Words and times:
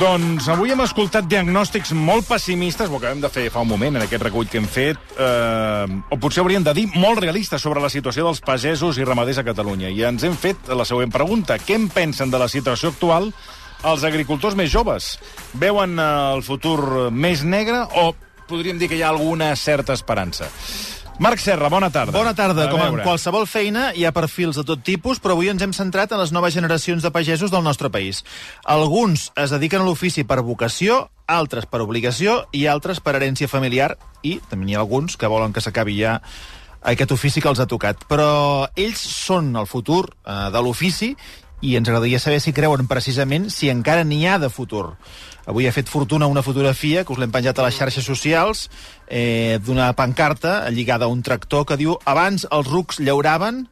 Doncs 0.00 0.46
avui 0.48 0.70
hem 0.72 0.80
escoltat 0.80 1.26
diagnòstics 1.28 1.90
molt 1.92 2.24
pessimistes, 2.24 2.88
ho 2.88 2.96
acabem 2.96 3.18
de 3.20 3.28
fer 3.28 3.42
fa 3.52 3.60
un 3.60 3.68
moment 3.68 3.98
en 3.98 4.04
aquest 4.06 4.22
recull 4.24 4.46
que 4.48 4.56
hem 4.56 4.64
fet, 4.64 4.96
eh, 5.12 5.98
o 6.08 6.16
potser 6.16 6.40
hauríem 6.40 6.64
de 6.64 6.72
dir 6.78 6.86
molt 6.94 7.20
realistes 7.20 7.60
sobre 7.60 7.82
la 7.84 7.90
situació 7.92 8.24
dels 8.24 8.40
pagesos 8.40 8.96
i 8.96 9.04
ramaders 9.04 9.42
a 9.42 9.44
Catalunya. 9.44 9.90
I 9.92 10.06
ens 10.08 10.24
hem 10.24 10.38
fet 10.40 10.72
la 10.72 10.86
següent 10.88 11.12
pregunta. 11.12 11.58
Què 11.60 11.76
en 11.76 11.90
pensen 11.92 12.32
de 12.32 12.40
la 12.40 12.48
situació 12.48 12.94
actual 12.94 13.28
els 13.84 14.06
agricultors 14.08 14.56
més 14.56 14.72
joves? 14.72 15.18
Veuen 15.52 15.98
el 16.00 16.40
futur 16.48 17.10
més 17.12 17.44
negre 17.44 17.84
o 18.00 18.14
podríem 18.48 18.80
dir 18.80 18.88
que 18.88 18.96
hi 18.96 19.04
ha 19.04 19.12
alguna 19.12 19.52
certa 19.54 19.92
esperança? 19.92 20.48
Marc 21.20 21.38
Serra, 21.38 21.68
bona 21.68 21.90
tarda. 21.92 22.16
Bona 22.16 22.32
tarda. 22.32 22.64
A 22.64 22.70
Com 22.72 22.80
en 22.80 23.02
qualsevol 23.04 23.44
feina, 23.44 23.90
hi 23.92 24.06
ha 24.08 24.12
perfils 24.16 24.56
de 24.56 24.62
tot 24.64 24.80
tipus, 24.80 25.18
però 25.20 25.34
avui 25.36 25.50
ens 25.52 25.60
hem 25.60 25.74
centrat 25.76 26.14
en 26.16 26.20
les 26.22 26.30
noves 26.32 26.54
generacions 26.56 27.04
de 27.04 27.10
pagesos 27.12 27.52
del 27.52 27.60
nostre 27.60 27.90
país. 27.92 28.22
Alguns 28.64 29.26
es 29.36 29.52
dediquen 29.52 29.84
a 29.84 29.84
l'ofici 29.84 30.24
per 30.24 30.38
vocació, 30.40 31.10
altres 31.28 31.68
per 31.68 31.82
obligació 31.84 32.38
i 32.56 32.64
altres 32.72 33.02
per 33.04 33.18
herència 33.18 33.50
familiar, 33.52 33.98
i 34.24 34.38
també 34.48 34.64
n'hi 34.64 34.78
ha 34.78 34.80
alguns 34.80 35.20
que 35.20 35.28
volen 35.28 35.52
que 35.52 35.60
s'acabi 35.60 35.98
ja 36.00 36.16
aquest 36.80 37.12
ofici 37.12 37.44
que 37.44 37.52
els 37.52 37.60
ha 37.60 37.68
tocat. 37.68 38.08
Però 38.08 38.70
ells 38.72 39.04
són 39.04 39.52
el 39.60 39.68
futur 39.68 40.06
eh, 40.08 40.48
de 40.48 40.64
l'ofici 40.64 41.12
i 41.60 41.76
ens 41.76 41.88
agradaria 41.88 42.18
saber 42.18 42.40
si 42.40 42.56
creuen 42.56 42.88
precisament 42.88 43.50
si 43.52 43.68
encara 43.68 44.08
n'hi 44.08 44.24
ha 44.24 44.38
de 44.40 44.48
futur. 44.48 44.94
Avui 45.50 45.66
ha 45.66 45.74
fet 45.74 45.90
fortuna 45.90 46.28
una 46.30 46.44
fotografia 46.46 47.02
que 47.02 47.10
us 47.10 47.18
l'hem 47.18 47.32
penjat 47.34 47.58
a 47.58 47.66
les 47.66 47.74
xarxes 47.74 48.06
socials 48.06 48.68
eh, 49.08 49.58
d'una 49.66 49.90
pancarta 49.98 50.70
lligada 50.70 51.08
a 51.08 51.12
un 51.12 51.24
tractor 51.26 51.66
que 51.66 51.78
diu 51.80 51.96
abans 52.06 52.46
els 52.54 52.70
rucs 52.70 53.00
llauraven, 53.02 53.64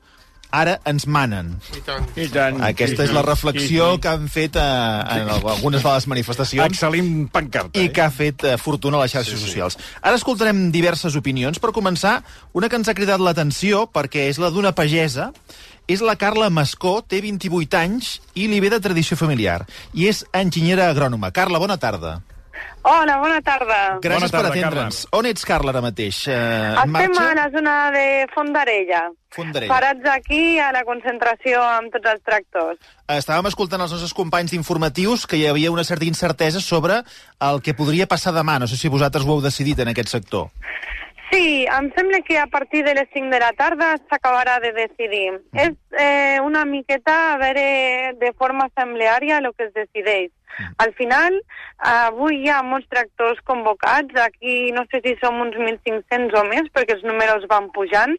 ara 0.51 0.79
ens 0.89 1.07
manen. 1.07 1.53
I 1.77 1.83
tant. 1.85 2.09
I 2.17 2.27
tant. 2.33 2.59
Aquesta 2.65 3.05
és 3.05 3.13
la 3.15 3.23
reflexió 3.23 3.93
que 4.03 4.11
han 4.11 4.27
fet 4.33 4.57
eh, 4.59 4.65
en 4.65 5.31
algunes 5.37 5.85
de 5.85 5.93
les 5.93 6.09
manifestacions 6.11 6.67
Excel·lent 6.67 7.29
pancarta. 7.33 7.79
i 7.79 7.93
que 7.95 8.03
ha 8.03 8.11
fet 8.11 8.43
eh, 8.49 8.57
fortuna 8.59 8.99
a 8.99 9.05
les 9.05 9.15
xarxes 9.15 9.37
sí, 9.37 9.45
sí. 9.45 9.53
socials. 9.53 9.79
Ara 10.01 10.19
escoltarem 10.19 10.69
diverses 10.75 11.15
opinions. 11.21 11.61
Per 11.63 11.71
començar, 11.77 12.19
una 12.59 12.69
que 12.73 12.81
ens 12.81 12.91
ha 12.91 12.97
cridat 12.99 13.23
l'atenció, 13.23 13.87
perquè 13.93 14.27
és 14.33 14.43
la 14.43 14.51
d'una 14.51 14.75
pagesa, 14.75 15.31
és 15.89 16.05
la 16.05 16.15
Carla 16.21 16.51
Mascó, 16.53 17.01
té 17.03 17.23
28 17.25 17.79
anys 17.81 18.19
i 18.37 18.47
li 18.47 18.61
ve 18.61 18.71
de 18.71 18.79
tradició 18.85 19.17
familiar. 19.17 19.65
I 19.97 20.11
és 20.13 20.27
enginyera 20.37 20.91
agrònoma. 20.93 21.33
Carla, 21.33 21.59
bona 21.59 21.79
tarda. 21.81 22.19
Hola, 22.83 23.19
bona 23.19 23.41
tarda. 23.43 23.99
Gràcies 24.03 24.31
Bona 24.31 24.31
tarda, 24.31 24.51
per 24.51 24.61
atendre'ns. 24.61 24.99
On 25.13 25.27
ets, 25.29 25.45
Carla, 25.47 25.73
ara 25.75 25.83
mateix? 25.83 26.21
Eh, 26.31 26.37
Estem 26.37 26.93
marxa? 26.95 27.25
a 27.31 27.35
la 27.35 27.47
zona 27.51 27.75
de 27.95 28.05
Fondarella. 28.35 29.03
Fondarella. 29.35 29.73
Parats 29.73 30.07
aquí 30.13 30.59
a 30.59 30.71
la 30.73 30.85
concentració 30.89 31.61
amb 31.63 31.93
tots 31.93 32.09
els 32.15 32.23
tractors. 32.25 32.79
Estàvem 33.19 33.51
escoltant 33.51 33.83
els 33.85 33.93
nostres 33.93 34.15
companys 34.17 34.55
d'informatius 34.55 35.27
que 35.27 35.37
hi 35.37 35.47
havia 35.51 35.73
una 35.75 35.85
certa 35.85 36.07
incertesa 36.07 36.61
sobre 36.61 37.03
el 37.41 37.63
que 37.63 37.75
podria 37.75 38.07
passar 38.07 38.33
demà. 38.33 38.59
No 38.59 38.67
sé 38.71 38.77
si 38.77 38.89
vosaltres 38.89 39.27
ho 39.27 39.37
heu 39.37 39.45
decidit 39.45 39.79
en 39.85 39.93
aquest 39.93 40.09
sector. 40.09 40.49
Sí, 41.31 41.67
em 41.67 41.91
sembla 41.93 42.23
que 42.23 42.39
a 42.39 42.47
partir 42.47 42.85
de 42.85 42.95
les 42.95 43.09
5 43.13 43.29
de 43.31 43.41
la 43.41 43.53
tarda 43.53 43.97
s'acabarà 44.09 44.59
de 44.65 44.73
decidir. 44.73 45.33
Mm. 45.33 45.59
És 45.67 46.01
eh, 46.01 46.41
una 46.41 46.65
miqueta 46.65 47.35
a 47.35 47.39
veure 47.43 48.15
de 48.21 48.33
forma 48.33 48.69
assembleària 48.71 49.43
el 49.43 49.53
que 49.53 49.69
es 49.69 49.75
decideix. 49.75 50.31
Mm. 50.59 50.73
Al 50.85 50.95
final, 50.97 51.37
avui 51.91 52.41
hi 52.43 52.49
ha 52.49 52.63
molts 52.65 52.89
tractors 52.89 53.43
convocats, 53.45 54.17
aquí 54.25 54.73
no 54.73 54.87
sé 54.89 55.03
si 55.05 55.15
som 55.21 55.41
uns 55.45 55.59
1.500 55.59 56.39
o 56.41 56.45
més, 56.49 56.73
perquè 56.73 56.97
els 56.97 57.05
números 57.05 57.45
van 57.53 57.69
pujant, 57.77 58.17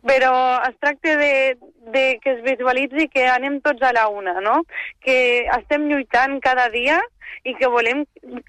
però 0.00 0.34
es 0.68 0.76
tracta 0.80 1.16
de, 1.16 1.56
de 1.92 2.04
que 2.22 2.36
es 2.36 2.42
visualitzi 2.44 3.08
que 3.12 3.26
anem 3.28 3.60
tots 3.60 3.82
a 3.84 3.92
la 3.92 4.08
una, 4.08 4.40
no? 4.40 4.62
Que 5.04 5.44
estem 5.58 5.88
lluitant 5.90 6.40
cada 6.40 6.68
dia 6.72 7.00
i 7.48 7.54
que 7.58 7.68
volem 7.70 8.04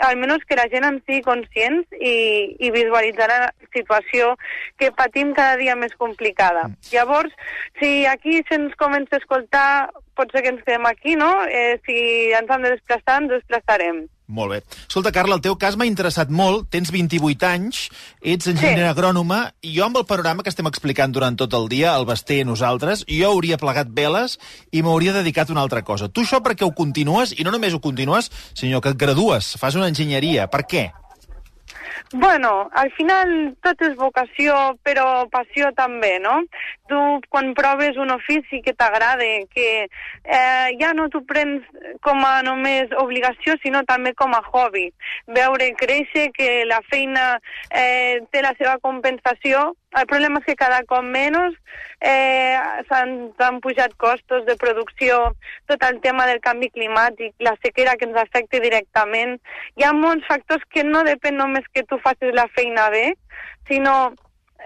almenys 0.05 0.45
que 0.47 0.57
la 0.59 0.67
gent 0.71 0.85
en 0.85 0.99
sigui 1.01 1.23
conscients 1.25 1.87
i, 1.97 2.15
i 2.61 2.71
visualitzar 2.75 3.29
la 3.31 3.39
situació 3.73 4.33
que 4.77 4.91
patim 4.93 5.33
cada 5.33 5.57
dia 5.57 5.75
més 5.75 5.95
complicada. 5.97 6.67
Llavors, 6.91 7.33
si 7.81 8.05
aquí 8.05 8.41
se'ns 8.49 8.75
comença 8.79 9.17
a 9.17 9.23
escoltar, 9.23 9.67
pot 10.15 10.31
ser 10.31 10.43
que 10.43 10.53
ens 10.53 10.65
quedem 10.65 10.85
aquí, 10.85 11.15
no? 11.17 11.31
Eh, 11.49 11.79
si 11.87 11.97
ens 12.37 12.51
hem 12.51 12.67
de 12.67 12.75
desplaçar, 12.75 13.21
ens 13.23 13.33
desplaçarem. 13.33 14.03
Molt 14.33 14.49
bé. 14.49 14.63
Escolta, 14.87 15.11
Carla, 15.13 15.35
el 15.37 15.43
teu 15.45 15.53
cas 15.61 15.75
m'ha 15.77 15.85
interessat 15.85 16.31
molt. 16.33 16.65
Tens 16.73 16.89
28 16.91 17.45
anys, 17.45 17.83
ets 18.19 18.47
enginyera 18.49 18.89
Sí. 18.89 18.93
agrònoma, 18.95 19.53
i 19.61 19.75
jo 19.77 19.85
amb 19.85 19.99
el 20.01 20.07
panorama 20.09 20.41
que 20.41 20.49
estem 20.49 20.65
explicant 20.65 21.13
durant 21.13 21.37
tot 21.37 21.53
el 21.53 21.69
dia, 21.69 21.93
el 21.95 22.05
Basté 22.09 22.39
i 22.41 22.47
nosaltres, 22.47 23.05
jo 23.05 23.29
hauria 23.29 23.59
plegat 23.61 23.93
veles 23.93 24.39
i 24.71 24.81
m'hauria 24.81 25.13
dedicat 25.13 25.49
a 25.49 25.53
una 25.53 25.61
altra 25.61 25.83
cosa. 25.83 26.09
Tu 26.09 26.21
això 26.21 26.41
perquè 26.41 26.65
ho 26.65 26.73
continues, 26.73 27.35
i 27.37 27.43
no 27.43 27.51
només 27.51 27.73
ho 27.73 27.79
continues, 27.79 28.31
sinó 28.55 28.81
que 28.81 28.89
et 28.89 28.97
gradues, 28.97 29.53
fas 29.61 29.75
una 29.75 29.87
enginyeria. 29.87 30.49
Per 30.49 30.65
què? 30.65 30.91
Bueno, 32.13 32.69
al 32.73 32.91
final 32.93 33.55
tot 33.65 33.81
és 33.81 33.95
vocació, 33.97 34.53
però 34.85 35.25
passió 35.33 35.71
també, 35.73 36.19
no? 36.21 36.35
Tu, 36.91 36.99
quan 37.33 37.53
proves 37.57 37.97
un 37.97 38.13
ofici 38.13 38.61
que 38.61 38.75
t'agrada, 38.77 39.25
que 39.49 39.69
eh, 39.87 40.67
ja 40.77 40.91
no 40.93 41.07
t'ho 41.09 41.23
prens 41.25 41.65
com 42.05 42.21
a 42.27 42.43
només 42.45 42.93
obligació, 43.01 43.57
sinó 43.63 43.81
també 43.89 44.13
com 44.13 44.35
a 44.37 44.43
hobby. 44.51 44.91
Veure 45.39 45.71
créixer, 45.79 46.29
que 46.37 46.51
la 46.69 46.83
feina 46.91 47.39
eh, 47.71 48.21
té 48.29 48.45
la 48.45 48.53
seva 48.59 48.77
compensació, 48.83 49.71
el 49.99 50.07
problema 50.09 50.39
és 50.41 50.45
que 50.47 50.55
cada 50.59 50.81
cop 50.89 51.05
menys 51.05 51.55
eh, 51.99 52.57
s'han 52.89 53.13
s'han 53.37 53.59
pujat 53.61 53.93
costos 54.01 54.45
de 54.45 54.55
producció, 54.57 55.19
tot 55.69 55.83
el 55.89 55.99
tema 56.01 56.25
del 56.29 56.41
canvi 56.41 56.69
climàtic, 56.73 57.33
la 57.39 57.55
sequera 57.61 57.95
que 57.97 58.09
ens 58.09 58.19
afecta 58.19 58.61
directament. 58.63 59.37
Hi 59.77 59.87
ha 59.87 59.93
molts 59.97 60.27
factors 60.27 60.65
que 60.73 60.83
no 60.83 61.03
depèn 61.07 61.37
només 61.39 61.67
que 61.73 61.85
tu 61.87 61.99
facis 62.03 62.33
la 62.33 62.47
feina 62.57 62.89
bé, 62.93 63.05
sinó 63.69 64.13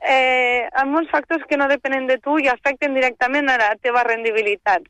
eh, 0.02 0.64
hi 0.66 0.70
ha 0.74 0.86
molts 0.86 1.12
factors 1.12 1.44
que 1.50 1.58
no 1.58 1.68
depenen 1.68 2.08
de 2.08 2.18
tu 2.24 2.38
i 2.40 2.48
afecten 2.52 2.96
directament 2.98 3.50
a 3.50 3.58
la 3.62 3.76
teva 3.82 4.06
rendibilitat. 4.08 4.88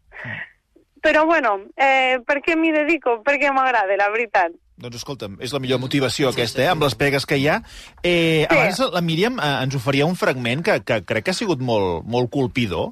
Però 1.01 1.25
bueno, 1.25 1.59
eh, 1.75 2.19
per 2.25 2.41
què 2.43 2.55
m'hi 2.57 2.71
dedico? 2.73 3.21
Perquè 3.23 3.51
m'agrada, 3.53 3.95
la 3.99 4.09
veritat. 4.13 4.55
Doncs 4.77 4.99
escolta'm, 4.99 5.39
és 5.41 5.49
la 5.55 5.57
millor 5.57 5.79
motivació 5.81 6.29
aquesta, 6.29 6.61
eh? 6.61 6.67
amb 6.69 6.83
les 6.85 6.93
pegues 6.93 7.25
que 7.25 7.39
hi 7.41 7.47
ha. 7.49 7.55
Eh, 8.03 8.45
Sí. 8.47 8.53
Abans 8.53 8.79
la 8.93 9.01
Míriam 9.01 9.39
eh, 9.41 9.47
ens 9.63 9.73
oferia 9.75 10.05
un 10.05 10.15
fragment 10.15 10.61
que, 10.63 10.75
que 10.85 10.99
crec 11.01 11.25
que 11.25 11.31
ha 11.33 11.37
sigut 11.37 11.59
molt, 11.65 12.05
molt 12.05 12.29
colpidor, 12.29 12.91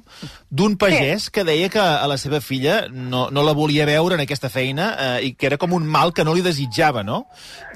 d'un 0.50 0.74
pagès 0.76 1.28
que 1.30 1.44
deia 1.46 1.68
que 1.70 1.78
a 1.78 2.06
la 2.10 2.16
seva 2.18 2.40
filla 2.42 2.88
no, 2.90 3.28
no 3.30 3.44
la 3.46 3.54
volia 3.54 3.86
veure 3.86 4.16
en 4.18 4.24
aquesta 4.24 4.50
feina 4.50 4.88
eh, 4.98 5.28
i 5.28 5.32
que 5.38 5.46
era 5.46 5.58
com 5.62 5.76
un 5.78 5.86
mal 5.86 6.10
que 6.12 6.24
no 6.26 6.34
li 6.34 6.42
desitjava, 6.42 7.04
no? 7.06 7.28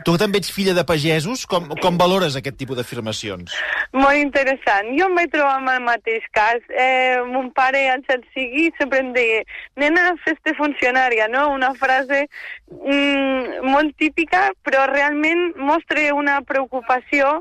Tu 0.05 0.17
també 0.19 0.41
ets 0.41 0.51
filla 0.51 0.75
de 0.75 0.83
pagesos, 0.89 1.45
com, 1.47 1.69
com 1.79 1.99
valores 2.01 2.35
aquest 2.35 2.57
tipus 2.59 2.79
d'afirmacions? 2.81 3.55
Molt 3.93 4.19
interessant. 4.19 4.91
Jo 4.99 5.07
em 5.07 5.17
vaig 5.19 5.31
trobar 5.31 5.59
amb 5.61 5.71
el 5.75 5.83
mateix 5.87 6.27
cas. 6.35 6.59
Eh, 6.73 7.21
mon 7.31 7.51
pare, 7.55 7.85
al 7.93 8.03
cel 8.09 8.25
sigui, 8.35 8.71
sempre 8.79 9.05
em 9.05 9.13
deia 9.15 9.43
nena, 9.79 10.11
fes-te 10.25 10.55
funcionària, 10.59 11.29
no? 11.31 11.51
Una 11.55 11.73
frase 11.79 12.25
mm, 12.71 13.65
molt 13.67 13.97
típica, 13.99 14.49
però 14.65 14.87
realment 14.91 15.55
mostra 15.59 16.09
una 16.15 16.41
preocupació. 16.47 17.41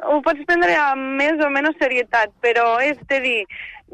Ho 0.00 0.20
pots 0.24 0.46
prendre 0.48 0.74
amb 0.80 1.20
més 1.20 1.40
o 1.44 1.50
menys 1.52 1.76
serietat, 1.80 2.32
però 2.40 2.78
és 2.80 3.00
de 3.08 3.20
dir, 3.20 3.40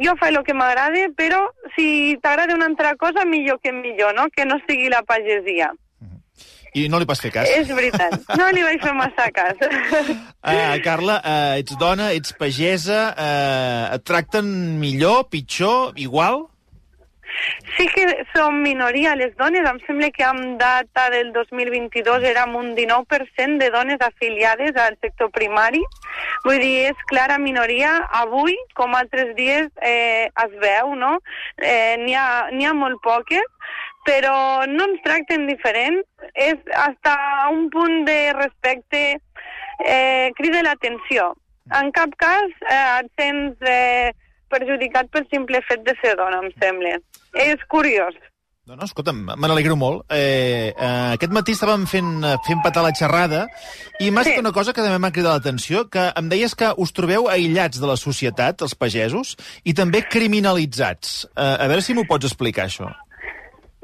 jo 0.03 0.15
faig 0.21 0.37
el 0.37 0.45
que 0.47 0.55
m'agrada, 0.55 1.09
però 1.19 1.43
si 1.75 2.17
t'agrada 2.23 2.55
una 2.55 2.69
altra 2.71 2.95
cosa, 3.01 3.25
millor 3.25 3.59
que 3.63 3.73
millor, 3.73 4.15
no? 4.15 4.29
Que 4.35 4.47
no 4.47 4.61
sigui 4.69 4.89
la 4.93 5.03
pagesia. 5.03 5.73
I 6.77 6.91
no 6.93 6.99
li 7.01 7.07
vas 7.09 7.23
fer 7.25 7.31
cas? 7.33 7.49
És 7.49 7.71
veritat. 7.73 8.19
No 8.37 8.51
li 8.53 8.61
vaig 8.61 8.83
fer 8.83 8.93
massa 8.93 9.31
cas. 9.33 9.63
Uh, 9.65 10.77
Carla, 10.87 11.17
uh, 11.25 11.55
ets 11.63 11.79
dona, 11.81 12.11
ets 12.13 12.35
pagesa, 12.37 12.99
uh, 13.15 13.95
et 13.97 14.05
tracten 14.05 14.51
millor, 14.83 15.25
pitjor, 15.33 15.97
igual? 15.97 16.45
Sí 17.77 17.87
que 17.93 18.05
som 18.35 18.63
minoria 18.63 19.15
les 19.17 19.35
dones, 19.37 19.67
em 19.69 19.79
sembla 19.87 20.09
que 20.15 20.25
amb 20.25 20.57
data 20.61 21.09
del 21.13 21.33
2022 21.35 22.25
érem 22.31 22.55
un 22.57 22.71
19% 22.77 23.59
de 23.61 23.71
dones 23.75 24.01
afiliades 24.01 24.77
al 24.81 24.97
sector 25.03 25.31
primari. 25.35 25.83
Vull 26.47 26.61
dir, 26.63 26.93
és 26.93 27.05
clara 27.11 27.37
minoria. 27.43 27.93
Avui, 28.23 28.57
com 28.79 28.97
altres 28.97 29.35
dies, 29.37 29.69
eh, 29.83 30.31
es 30.45 30.57
veu, 30.63 30.95
no? 30.95 31.19
Eh, 31.59 31.97
N'hi 32.01 32.17
ha, 32.17 32.49
ha 32.49 32.75
molt 32.75 33.03
poques, 33.05 33.45
però 34.07 34.65
no 34.71 34.89
ens 34.89 35.03
tracten 35.05 35.47
diferent. 35.51 36.01
És 36.33 36.57
hasta 36.73 37.17
un 37.53 37.69
punt 37.71 38.05
de 38.09 38.21
respecte 38.39 39.03
eh, 39.85 40.31
crida 40.37 40.63
l'atenció. 40.63 41.35
En 41.75 41.91
cap 41.93 42.13
cas 42.17 42.47
eh, 42.71 43.01
et 43.03 43.11
sents 43.19 43.67
eh, 43.67 44.15
perjudicat 44.53 45.11
pel 45.11 45.27
simple 45.33 45.61
fet 45.69 45.83
de 45.87 45.95
ser 46.03 46.15
dona, 46.19 46.41
em 46.45 46.53
sembla. 46.63 46.97
És 47.37 47.63
curiós. 47.69 48.15
No, 48.67 48.75
no, 48.75 48.83
escolta'm, 48.83 49.21
me 49.39 49.47
n'alegro 49.47 49.77
molt. 49.79 50.01
Eh, 50.11 50.73
eh, 50.75 51.13
aquest 51.15 51.31
matí 51.31 51.55
estàvem 51.55 51.85
fent, 51.87 52.09
eh, 52.27 52.33
fent 52.49 52.65
petar 52.65 52.83
la 52.83 52.91
xerrada 52.91 53.45
i 54.03 54.11
m'ha 54.11 54.25
Sí. 54.25 54.33
una 54.41 54.51
cosa 54.51 54.73
que 54.73 54.83
també 54.83 54.99
m'ha 54.99 55.13
cridat 55.13 55.37
l'atenció, 55.37 55.85
que 55.89 56.11
em 56.17 56.29
deies 56.29 56.57
que 56.57 56.73
us 56.77 56.93
trobeu 56.93 57.29
aïllats 57.31 57.79
de 57.79 57.87
la 57.87 57.97
societat, 57.97 58.63
els 58.63 58.75
pagesos, 58.75 59.37
i 59.63 59.73
també 59.73 60.03
criminalitzats. 60.03 61.29
Eh, 61.37 61.57
a 61.63 61.67
veure 61.69 61.81
si 61.81 61.95
m'ho 61.95 62.07
pots 62.09 62.27
explicar, 62.27 62.67
això. 62.67 62.91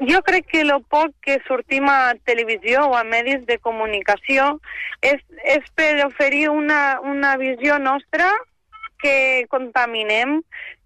jo 0.03 0.19
crec 0.21 0.47
que 0.51 0.61
el 0.61 0.73
poc 0.89 1.13
que 1.21 1.39
sortim 1.47 1.85
a 1.87 2.13
televisió 2.25 2.89
o 2.89 2.95
a 2.97 3.05
medis 3.05 3.45
de 3.45 3.57
comunicació 3.59 4.59
és, 5.01 5.21
és 5.45 5.63
per 5.75 6.05
oferir 6.05 6.49
una, 6.49 6.99
una 6.99 7.37
visió 7.37 7.79
nostra 7.79 8.29
que 8.99 9.45
contaminem, 9.49 10.41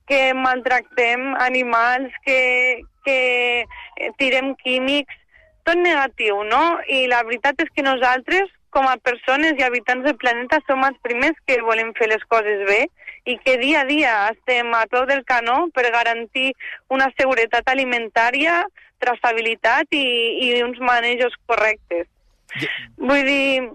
que 0.08 0.34
maltractem 0.34 1.34
animals, 1.44 2.14
que, 2.26 2.82
que 3.06 4.12
tirem 4.18 4.54
químics, 4.64 5.14
tot 5.68 5.80
negatiu, 5.84 6.44
no? 6.48 6.80
I 6.88 7.06
la 7.12 7.24
veritat 7.28 7.60
és 7.64 7.72
que 7.76 7.84
nosaltres, 7.84 8.48
com 8.72 8.88
a 8.88 8.98
persones 9.04 9.60
i 9.60 9.66
habitants 9.66 10.06
del 10.08 10.16
planeta, 10.20 10.62
som 10.68 10.84
els 10.88 10.98
primers 11.04 11.36
que 11.48 11.60
volem 11.66 11.92
fer 11.98 12.08
les 12.12 12.24
coses 12.32 12.64
bé 12.68 12.86
i 13.28 13.36
que 13.44 13.58
dia 13.60 13.82
a 13.84 13.88
dia 13.88 14.14
estem 14.32 14.72
a 14.76 14.86
peu 14.92 15.04
del 15.10 15.24
canó 15.28 15.66
per 15.76 15.90
garantir 15.92 16.54
una 16.94 17.10
seguretat 17.20 17.68
alimentària, 17.68 18.62
traçabilitat 19.04 19.92
i, 19.92 20.06
i 20.48 20.54
uns 20.64 20.80
manejos 20.80 21.36
correctes. 21.50 22.08
Vull 22.96 23.28
dir, 23.28 23.68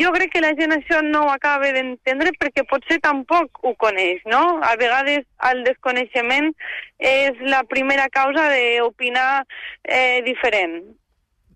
jo 0.00 0.10
crec 0.14 0.32
que 0.34 0.42
la 0.42 0.52
gent 0.58 0.74
això 0.76 1.00
no 1.04 1.24
ho 1.26 1.30
acaba 1.32 1.70
d'entendre 1.74 2.32
perquè 2.40 2.64
potser 2.68 2.98
tampoc 3.02 3.62
ho 3.62 3.74
coneix, 3.80 4.22
no? 4.30 4.42
A 4.62 4.74
vegades 4.80 5.24
el 5.50 5.64
desconeixement 5.66 6.50
és 6.98 7.40
la 7.46 7.62
primera 7.70 8.08
causa 8.12 8.48
d'opinar 8.52 9.44
eh, 9.82 10.20
diferent. 10.26 10.80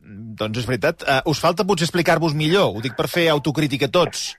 Doncs 0.09 0.63
és 0.63 0.69
veritat. 0.69 1.05
Uh, 1.05 1.21
us 1.33 1.41
falta 1.43 1.67
potser 1.69 1.89
explicar-vos 1.89 2.37
millor. 2.37 2.73
Ho 2.77 2.85
dic 2.85 2.97
per 2.97 3.09
fer 3.13 3.29
autocrítica 3.33 3.91
tots. 3.93 4.31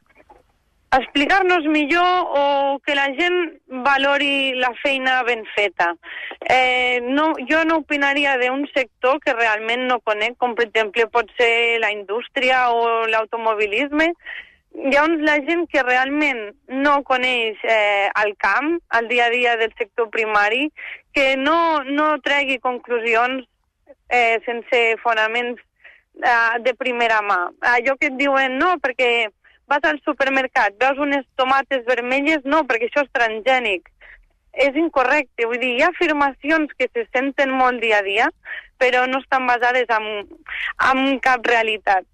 Explicar-nos 0.91 1.65
millor 1.65 2.25
o 2.33 2.79
que 2.85 2.95
la 2.95 3.07
gent 3.13 3.61
valori 3.67 4.53
la 4.55 4.71
feina 4.81 5.21
ben 5.23 5.45
feta. 5.55 5.93
Eh, 6.41 6.99
no, 7.03 7.33
jo 7.49 7.63
no 7.65 7.77
opinaria 7.83 8.37
d'un 8.41 8.65
sector 8.73 9.19
que 9.21 9.33
realment 9.33 9.85
no 9.87 9.99
conec, 10.01 10.37
com 10.37 10.55
per 10.55 10.65
exemple 10.67 11.05
pot 11.13 11.29
ser 11.37 11.79
la 11.83 11.91
indústria 11.93 12.69
o 12.73 13.05
l'automobilisme. 13.07 14.13
Llavors 14.79 15.21
la 15.25 15.39
gent 15.45 15.65
que 15.69 15.81
realment 15.83 16.41
no 16.67 16.99
coneix 17.03 17.57
eh, 17.63 18.09
el 18.23 18.35
camp, 18.37 18.77
el 18.97 19.07
dia 19.09 19.25
a 19.25 19.33
dia 19.33 19.57
del 19.57 19.73
sector 19.77 20.09
primari, 20.09 20.69
que 21.13 21.35
no, 21.37 21.83
no 21.83 22.17
tregui 22.21 22.59
conclusions 22.59 23.45
eh, 24.09 24.37
sense 24.45 24.83
fonaments 25.03 25.61
eh, 26.21 26.59
de 26.61 26.73
primera 26.77 27.21
mà. 27.25 27.41
Allò 27.75 27.97
que 27.97 28.09
et 28.13 28.17
diuen 28.17 28.57
no, 28.61 28.75
perquè 28.81 29.29
vas 29.69 29.85
al 29.85 30.01
supermercat, 30.05 30.75
veus 30.81 30.99
unes 30.99 31.25
tomates 31.39 31.85
vermelles, 31.87 32.43
no, 32.45 32.65
perquè 32.67 32.89
això 32.89 33.05
és 33.05 33.11
transgènic. 33.15 33.89
És 34.59 34.75
incorrecte, 34.75 35.45
vull 35.45 35.61
dir, 35.61 35.75
hi 35.77 35.83
ha 35.85 35.91
afirmacions 35.93 36.73
que 36.77 36.89
se 36.89 37.05
senten 37.13 37.53
molt 37.53 37.79
dia 37.83 38.01
a 38.01 38.05
dia, 38.05 38.29
però 38.81 39.05
no 39.07 39.21
estan 39.21 39.45
basades 39.47 39.91
en, 39.93 40.07
en 40.89 41.19
cap 41.23 41.45
realitat. 41.45 42.07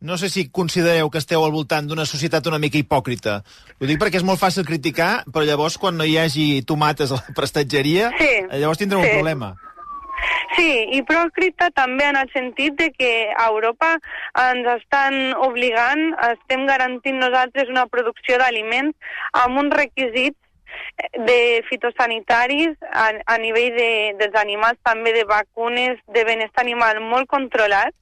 No 0.00 0.18
sé 0.20 0.28
si 0.28 0.48
considereu 0.52 1.08
que 1.10 1.22
esteu 1.22 1.40
al 1.44 1.54
voltant 1.54 1.86
d'una 1.88 2.04
societat 2.04 2.46
una 2.50 2.60
mica 2.60 2.76
hipòcrita. 2.76 3.38
Ho 3.80 3.88
dic 3.88 4.00
perquè 4.02 4.20
és 4.20 4.26
molt 4.26 4.42
fàcil 4.42 4.66
criticar, 4.68 5.24
però 5.32 5.46
llavors 5.48 5.78
quan 5.80 5.96
no 5.96 6.04
hi 6.04 6.18
hagi 6.20 6.62
tomates 6.68 7.14
a 7.14 7.22
la 7.22 7.36
prestatgeria, 7.38 8.10
Sí, 8.18 8.28
llavors 8.52 8.82
tindrem 8.82 9.02
sí. 9.02 9.08
un 9.08 9.16
problema. 9.22 9.54
Sí, 10.54 10.70
i 10.94 11.02
pròcrita 11.02 11.70
també 11.74 12.06
en 12.06 12.16
el 12.20 12.30
sentit 12.32 12.76
de 12.78 12.90
que 12.94 13.12
a 13.34 13.48
Europa 13.50 13.96
ens 14.42 14.68
estan 14.76 15.34
obligant, 15.42 16.12
estem 16.30 16.66
garantint 16.70 17.18
nosaltres 17.18 17.72
una 17.72 17.86
producció 17.90 18.38
d'aliments 18.38 18.94
amb 19.42 19.58
uns 19.64 19.74
requisits 19.74 20.38
de 21.26 21.64
fitosanitaris 21.68 22.76
a, 22.92 23.10
a 23.26 23.36
nivell 23.38 23.76
de, 23.76 23.90
dels 24.20 24.38
animals, 24.40 24.78
també 24.86 25.12
de 25.16 25.24
vacunes, 25.28 26.00
de 26.14 26.24
benestar 26.24 26.64
animal 26.64 27.00
molt 27.02 27.28
controlat, 27.32 27.94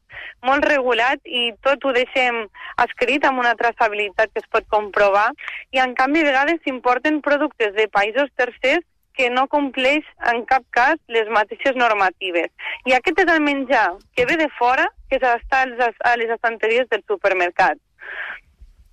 molt 0.46 0.64
regulat 0.68 1.20
i 1.24 1.50
tot 1.64 1.84
ho 1.84 1.92
deixem 1.96 2.44
escrit 2.84 3.24
amb 3.24 3.40
una 3.42 3.54
traçabilitat 3.58 4.32
que 4.32 4.42
es 4.42 4.50
pot 4.52 4.66
comprovar. 4.70 5.30
I 5.72 5.80
en 5.82 5.94
canvi 5.98 6.22
a 6.22 6.28
vegades 6.28 6.60
s'importen 6.64 7.22
productes 7.24 7.74
de 7.78 7.88
països 7.88 8.30
tercers 8.36 8.84
que 9.14 9.30
no 9.30 9.46
compleix 9.48 10.04
en 10.32 10.44
cap 10.44 10.64
cas 10.70 10.96
les 11.08 11.28
mateixes 11.30 11.76
normatives. 11.76 12.50
I 12.84 12.92
aquest 12.96 13.20
és 13.24 13.32
el 13.32 13.40
menjar 13.40 13.92
que 14.16 14.26
ve 14.26 14.36
de 14.36 14.48
fora, 14.58 14.88
que 15.08 15.16
està 15.20 15.62
als- 15.62 16.00
a 16.04 16.16
les 16.16 16.30
estanteries 16.30 16.88
del 16.90 17.04
supermercat. 17.06 17.78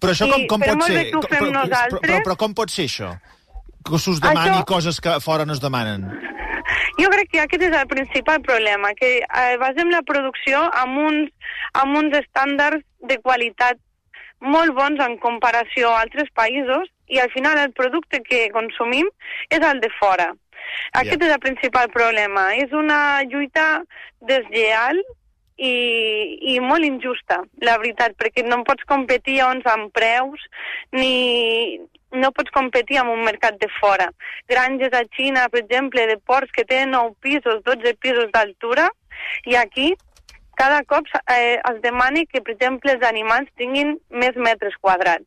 Però 0.02 0.14
això 0.14 0.28
I 0.28 0.32
com, 0.32 0.48
com 0.48 0.60
per 0.62 0.74
pot 0.74 0.84
ser? 0.88 1.12
però, 1.12 1.22
però, 1.30 1.52
nosaltres- 1.52 2.02
però, 2.02 2.22
però 2.26 2.36
com 2.38 2.54
pot 2.54 2.70
ser 2.70 2.86
això? 2.90 3.12
Que 3.86 3.98
s'us 3.98 4.22
demani 4.22 4.58
Això- 4.60 4.66
coses 4.66 5.00
que 5.02 5.20
fora 5.20 5.46
no 5.46 5.54
es 5.54 5.60
demanen. 5.62 6.06
Jo 7.00 7.10
crec 7.10 7.30
que 7.32 7.40
aquest 7.42 7.64
és 7.64 7.74
el 7.74 7.88
principal 7.88 8.42
problema, 8.42 8.94
que 8.94 9.18
eh, 9.20 9.58
basem 9.58 9.90
la 9.90 10.02
producció 10.04 10.60
amb 10.74 10.98
uns, 10.98 11.32
amb 11.74 11.98
uns 11.98 12.14
estàndards 12.18 12.84
de 13.00 13.18
qualitat 13.20 13.78
molt 14.42 14.74
bons 14.74 15.00
en 15.06 15.18
comparació 15.22 15.90
a 15.90 16.02
altres 16.02 16.30
països 16.36 16.90
i 17.08 17.20
al 17.20 17.32
final 17.32 17.60
el 17.62 17.74
producte 17.78 18.22
que 18.26 18.50
consumim 18.52 19.08
és 19.50 19.60
el 19.60 19.80
de 19.80 19.90
fora. 20.00 20.32
Aquest 20.94 21.22
Ja. 21.22 21.28
és 21.28 21.34
el 21.34 21.40
principal 21.40 21.90
problema. 21.90 22.56
És 22.56 22.72
una 22.72 23.24
lluita 23.24 23.84
deslleal 24.22 25.02
i, 25.58 25.74
i 26.54 26.60
molt 26.60 26.84
injusta, 26.84 27.42
la 27.62 27.78
veritat, 27.78 28.16
perquè 28.18 28.44
no 28.48 28.64
pots 28.64 28.84
competir 28.90 29.38
llavors 29.38 29.66
amb 29.66 29.92
preus 29.94 30.40
ni 30.92 31.80
no 32.12 32.32
pots 32.36 32.52
competir 32.52 32.98
amb 33.00 33.12
un 33.12 33.24
mercat 33.24 33.60
de 33.60 33.70
fora. 33.80 34.10
Granges 34.50 34.92
a 34.94 35.04
Xina, 35.16 35.48
per 35.50 35.62
exemple, 35.62 36.06
de 36.08 36.18
porcs 36.18 36.52
que 36.52 36.66
tenen 36.66 36.92
9 36.92 37.16
pisos, 37.22 37.62
12 37.64 37.94
pisos 37.96 38.32
d'altura, 38.34 38.90
i 39.46 39.56
aquí 39.56 39.94
cada 40.62 40.84
cop 40.84 41.08
eh, 41.34 41.58
es 41.58 41.82
demani 41.82 42.28
que, 42.28 42.40
per 42.46 42.54
exemple, 42.54 42.94
els 42.94 43.02
animals 43.08 43.50
tinguin 43.58 43.96
més 44.24 44.36
metres 44.38 44.76
quadrats. 44.78 45.26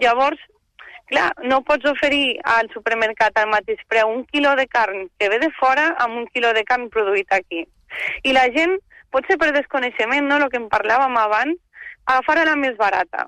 Llavors, 0.00 0.40
clar, 1.12 1.26
no 1.44 1.58
pots 1.68 1.84
oferir 1.90 2.38
al 2.54 2.70
supermercat 2.72 3.36
al 3.36 3.50
mateix 3.52 3.82
preu 3.92 4.08
un 4.08 4.22
quilo 4.32 4.54
de 4.56 4.64
carn 4.72 5.10
que 5.20 5.28
ve 5.28 5.36
de 5.42 5.50
fora 5.58 5.90
amb 6.04 6.22
un 6.22 6.24
quilo 6.32 6.54
de 6.56 6.64
carn 6.64 6.88
produït 6.94 7.36
aquí. 7.36 7.66
I 8.24 8.32
la 8.32 8.46
gent, 8.56 8.78
potser 9.12 9.36
per 9.36 9.50
desconeixement, 9.52 10.24
no, 10.30 10.40
el 10.40 10.48
que 10.48 10.60
en 10.62 10.70
parlàvem 10.72 11.20
abans, 11.26 11.60
agafarà 12.06 12.48
la 12.48 12.56
més 12.56 12.80
barata, 12.80 13.26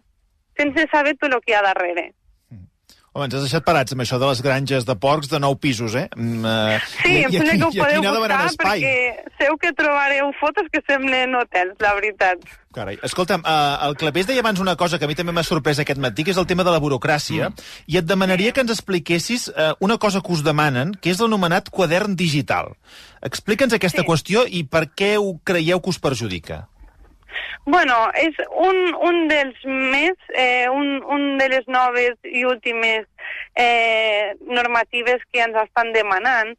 sense 0.56 0.88
saber 0.88 1.18
tot 1.20 1.36
el 1.36 1.44
que 1.44 1.52
hi 1.52 1.58
ha 1.58 1.66
darrere. 1.68 2.08
Home, 3.12 3.26
ens 3.28 3.34
has 3.36 3.42
deixat 3.44 3.64
parats 3.66 3.92
amb 3.92 4.00
això 4.00 4.16
de 4.16 4.24
les 4.24 4.40
granges 4.40 4.86
de 4.88 4.94
porcs 4.96 5.28
de 5.28 5.36
nou 5.38 5.52
pisos, 5.60 5.92
eh? 6.00 6.06
Mm, 6.16 6.46
eh, 6.48 6.78
Sí, 7.02 7.10
i- 7.12 7.24
em 7.26 7.30
sembla 7.32 7.52
que 7.52 7.64
ho 7.66 7.70
podeu 7.84 8.02
buscar 8.02 8.52
perquè 8.56 8.94
segur 9.38 9.58
que 9.60 9.72
trobareu 9.76 10.30
fotos 10.40 10.64
que 10.72 10.80
semblen 10.88 11.34
hotels, 11.36 11.74
la 11.78 11.92
veritat. 11.92 12.38
Carai. 12.72 12.96
Escolta'm, 13.04 13.42
uh, 13.44 13.84
el 13.86 13.96
Clavés 14.00 14.26
deia 14.26 14.40
abans 14.40 14.58
una 14.60 14.76
cosa 14.76 14.98
que 14.98 15.04
a 15.04 15.08
mi 15.08 15.14
també 15.14 15.30
m'ha 15.36 15.42
sorprès 15.44 15.78
aquest 15.78 16.00
matí, 16.00 16.24
que 16.24 16.30
és 16.32 16.38
el 16.40 16.46
tema 16.46 16.64
de 16.64 16.70
la 16.72 16.80
burocràcia, 16.80 17.50
mm. 17.50 17.54
i 17.92 17.98
et 17.98 18.06
demanaria 18.08 18.52
que 18.56 18.62
ens 18.64 18.70
expliquessis 18.72 19.48
uh, 19.48 19.74
una 19.80 19.98
cosa 19.98 20.22
que 20.22 20.32
us 20.32 20.42
demanen, 20.42 20.94
que 20.94 21.10
és 21.12 21.20
l'anomenat 21.20 21.68
quadern 21.68 22.16
digital. 22.16 22.72
Explica'ns 23.20 23.74
aquesta 23.74 24.00
Sí. 24.00 24.06
qüestió 24.08 24.46
i 24.48 24.64
per 24.64 24.88
què 24.96 25.18
ho 25.20 25.36
creieu 25.44 25.82
que 25.82 25.90
us 25.90 25.98
perjudica. 26.00 26.68
Bueno, 27.64 27.96
és 28.18 28.38
un, 28.50 28.78
un 29.06 29.28
dels 29.30 29.58
més, 29.64 30.16
eh, 30.34 30.68
un, 30.68 30.98
un 31.04 31.38
de 31.38 31.48
les 31.52 31.68
noves 31.70 32.16
i 32.26 32.44
últimes 32.44 33.06
eh, 33.54 34.34
normatives 34.48 35.22
que 35.30 35.44
ens 35.44 35.58
estan 35.62 35.92
demanant. 35.94 36.56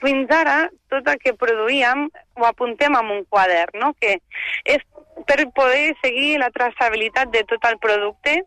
Fins 0.00 0.32
ara, 0.32 0.66
tot 0.92 1.08
el 1.08 1.20
que 1.20 1.36
produïem 1.36 2.06
ho 2.36 2.46
apuntem 2.48 2.96
en 2.96 3.12
un 3.18 3.24
quadern, 3.28 3.78
no? 3.80 3.92
que 4.00 4.18
és 4.64 4.82
per 5.28 5.40
poder 5.56 5.94
seguir 6.02 6.36
la 6.40 6.50
traçabilitat 6.54 7.32
de 7.32 7.42
tot 7.48 7.64
el 7.68 7.78
producte 7.82 8.42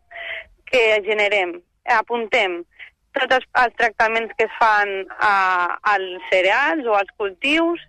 que 0.69 0.83
generem. 1.05 1.57
Apuntem 1.89 2.61
tots 3.17 3.39
els, 3.39 3.47
els 3.63 3.77
tractaments 3.81 4.33
que 4.37 4.45
es 4.45 4.57
fan 4.59 4.91
a, 5.17 5.33
als 5.93 6.29
cereals 6.29 6.85
o 6.85 6.97
als 6.97 7.09
cultius, 7.17 7.81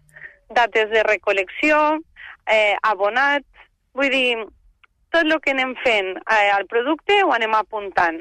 dates 0.51 0.89
de 0.91 1.05
recolecció, 1.07 2.01
eh, 2.51 2.77
abonats, 2.83 3.47
vull 3.97 4.11
dir, 4.13 4.35
tot 5.11 5.27
el 5.27 5.41
que 5.43 5.53
anem 5.55 5.75
fent 5.83 6.13
eh, 6.21 6.51
al 6.55 6.67
producte 6.71 7.17
ho 7.25 7.33
anem 7.35 7.55
apuntant. 7.59 8.21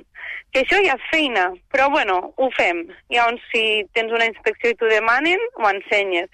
Que 0.49 0.63
això 0.63 0.79
ja 0.81 0.95
és 0.97 1.09
feina, 1.11 1.45
però 1.69 1.89
bueno, 1.93 2.17
ho 2.35 2.49
fem. 2.57 2.81
Llavors, 3.13 3.43
si 3.53 3.83
tens 3.93 4.13
una 4.15 4.25
inspecció 4.29 4.71
i 4.71 4.77
t'ho 4.77 4.89
demanen, 4.89 5.43
ho 5.59 5.69
ensenyes. 5.69 6.29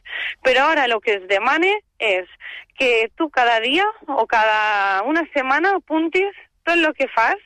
Però 0.47 0.69
ara 0.71 0.87
el 0.87 0.95
que 1.03 1.17
es 1.19 1.27
demana 1.31 1.73
és 1.99 2.31
que 2.79 3.09
tu 3.15 3.29
cada 3.29 3.59
dia 3.63 3.85
o 4.07 4.25
cada 4.31 5.03
una 5.07 5.25
setmana 5.33 5.75
apuntis 5.75 6.31
tot 6.63 6.79
el 6.79 6.91
que 6.97 7.07
fas 7.11 7.39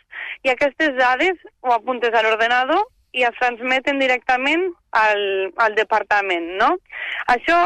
i 0.46 0.54
aquestes 0.54 0.96
dades 0.98 1.38
ho 1.62 1.74
apuntes 1.74 2.14
a 2.14 2.24
l'ordenador 2.24 2.86
i 3.14 3.26
es 3.26 3.38
transmeten 3.42 4.00
directament 4.02 4.68
al, 4.94 5.22
al 5.58 5.76
departament, 5.78 6.52
no? 6.62 6.76
Això 7.34 7.60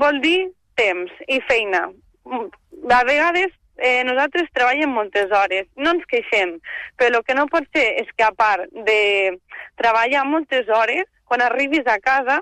vol 0.00 0.20
dir 0.24 0.48
temps 0.80 1.12
i 1.28 1.40
feina. 1.48 1.90
A 2.26 3.02
vegades 3.04 3.52
eh, 3.80 4.02
nosaltres 4.04 4.50
treballem 4.52 4.92
moltes 4.92 5.32
hores, 5.32 5.66
no 5.76 5.94
ens 5.96 6.04
queixem, 6.10 6.58
però 7.00 7.20
el 7.20 7.26
que 7.26 7.36
no 7.36 7.48
pot 7.48 7.66
ser 7.74 7.86
és 8.02 8.10
que 8.16 8.26
a 8.26 8.34
part 8.36 8.68
de 8.88 9.38
treballar 9.80 10.26
moltes 10.28 10.68
hores, 10.68 11.08
quan 11.24 11.42
arribis 11.42 11.86
a 11.88 11.98
casa, 12.02 12.40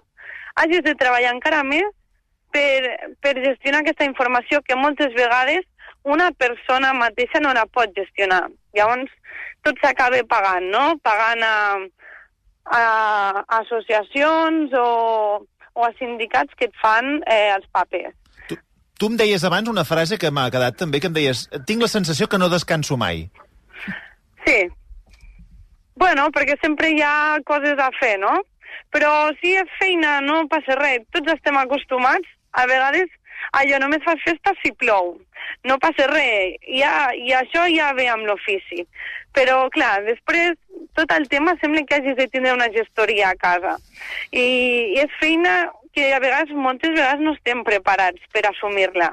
hagis 0.59 0.83
de 0.87 0.95
treballar 0.99 1.35
encara 1.37 1.63
més 1.63 1.87
per, 2.53 3.13
per 3.23 3.37
gestionar 3.45 3.85
aquesta 3.85 4.09
informació 4.09 4.63
que 4.67 4.79
moltes 4.79 5.15
vegades 5.15 5.67
una 6.09 6.31
persona 6.33 6.95
mateixa 6.97 7.41
no 7.43 7.53
la 7.55 7.67
pot 7.67 7.93
gestionar. 7.97 8.49
Llavors, 8.75 9.11
tot 9.67 9.79
s'acaba 9.83 10.21
pagant, 10.31 10.71
no? 10.73 10.85
Pagant 11.05 11.45
a, 11.45 11.57
a, 12.65 12.81
a 12.81 13.59
associacions 13.61 14.73
o, 14.79 14.89
o 15.75 15.85
a 15.85 15.93
sindicats 15.99 16.55
que 16.57 16.71
et 16.71 16.81
fan 16.83 17.19
eh, 17.27 17.53
els 17.55 17.69
papers. 17.75 18.17
Tu, 18.99 19.07
em 19.07 19.17
deies 19.17 19.45
abans 19.47 19.71
una 19.71 19.85
frase 19.87 20.19
que 20.19 20.31
m'ha 20.35 20.49
quedat 20.51 20.75
també, 20.79 20.99
que 20.99 21.07
em 21.07 21.15
deies 21.15 21.45
tinc 21.69 21.85
la 21.85 21.91
sensació 21.91 22.27
que 22.27 22.39
no 22.43 22.51
descanso 22.51 22.97
mai. 22.99 23.29
Sí. 24.43 24.59
Bueno, 25.99 26.29
perquè 26.35 26.57
sempre 26.63 26.91
hi 26.91 27.03
ha 27.03 27.39
coses 27.47 27.79
a 27.79 27.93
fer, 28.01 28.17
no? 28.23 28.35
Però 28.95 29.13
si 29.39 29.55
és 29.61 29.71
feina 29.79 30.19
no 30.25 30.41
passa 30.51 30.75
res. 30.81 31.07
Tots 31.15 31.35
estem 31.37 31.59
acostumats. 31.61 32.27
A 32.59 32.65
vegades 32.67 33.11
allò 33.55 33.79
només 33.79 34.03
fas 34.03 34.23
festa 34.25 34.55
si 34.63 34.73
plou. 34.83 35.15
No 35.69 35.79
passa 35.83 36.09
res. 36.11 36.59
Ja, 36.67 37.11
I 37.15 37.35
això 37.39 37.69
ja 37.71 37.93
ve 37.95 38.09
amb 38.11 38.27
l'ofici. 38.27 38.83
Però, 39.37 39.61
clar, 39.71 40.01
després 40.09 40.57
tot 40.99 41.13
el 41.15 41.29
tema 41.31 41.55
sembla 41.61 41.85
que 41.87 41.99
hagis 41.99 42.17
de 42.19 42.27
tindre 42.33 42.57
una 42.57 42.71
gestoria 42.75 43.31
a 43.31 43.39
casa. 43.39 43.77
I, 44.33 44.43
i 44.97 45.03
és 45.05 45.15
feina 45.21 45.69
que 45.95 46.13
a 46.15 46.21
vegades, 46.23 46.55
moltes 46.55 46.95
vegades 46.95 47.25
no 47.25 47.35
estem 47.37 47.65
preparats 47.67 48.23
per 48.35 48.47
assumir-la. 48.49 49.13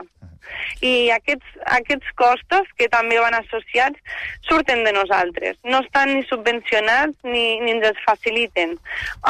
I 0.86 1.10
aquests, 1.15 1.58
aquests 1.77 2.12
costos, 2.20 2.70
que 2.77 2.88
també 2.91 3.17
van 3.22 3.34
associats, 3.38 4.00
surten 4.48 4.84
de 4.86 4.94
nosaltres. 4.94 5.58
No 5.65 5.82
estan 5.82 6.13
ni 6.13 6.24
subvencionats 6.29 7.17
ni, 7.24 7.60
ni 7.63 7.75
ens 7.75 7.89
els 7.91 8.01
faciliten. 8.05 8.75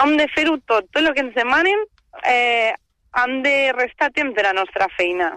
Hem 0.02 0.16
de 0.20 0.28
fer-ho 0.36 0.58
tot. 0.68 0.90
Tot 0.92 1.04
el 1.04 1.14
que 1.16 1.24
ens 1.24 1.36
demanen 1.38 1.86
eh, 2.28 2.74
hem 3.24 3.42
de 3.46 3.58
restar 3.78 4.12
temps 4.16 4.36
de 4.36 4.44
la 4.44 4.54
nostra 4.58 4.90
feina. 4.98 5.34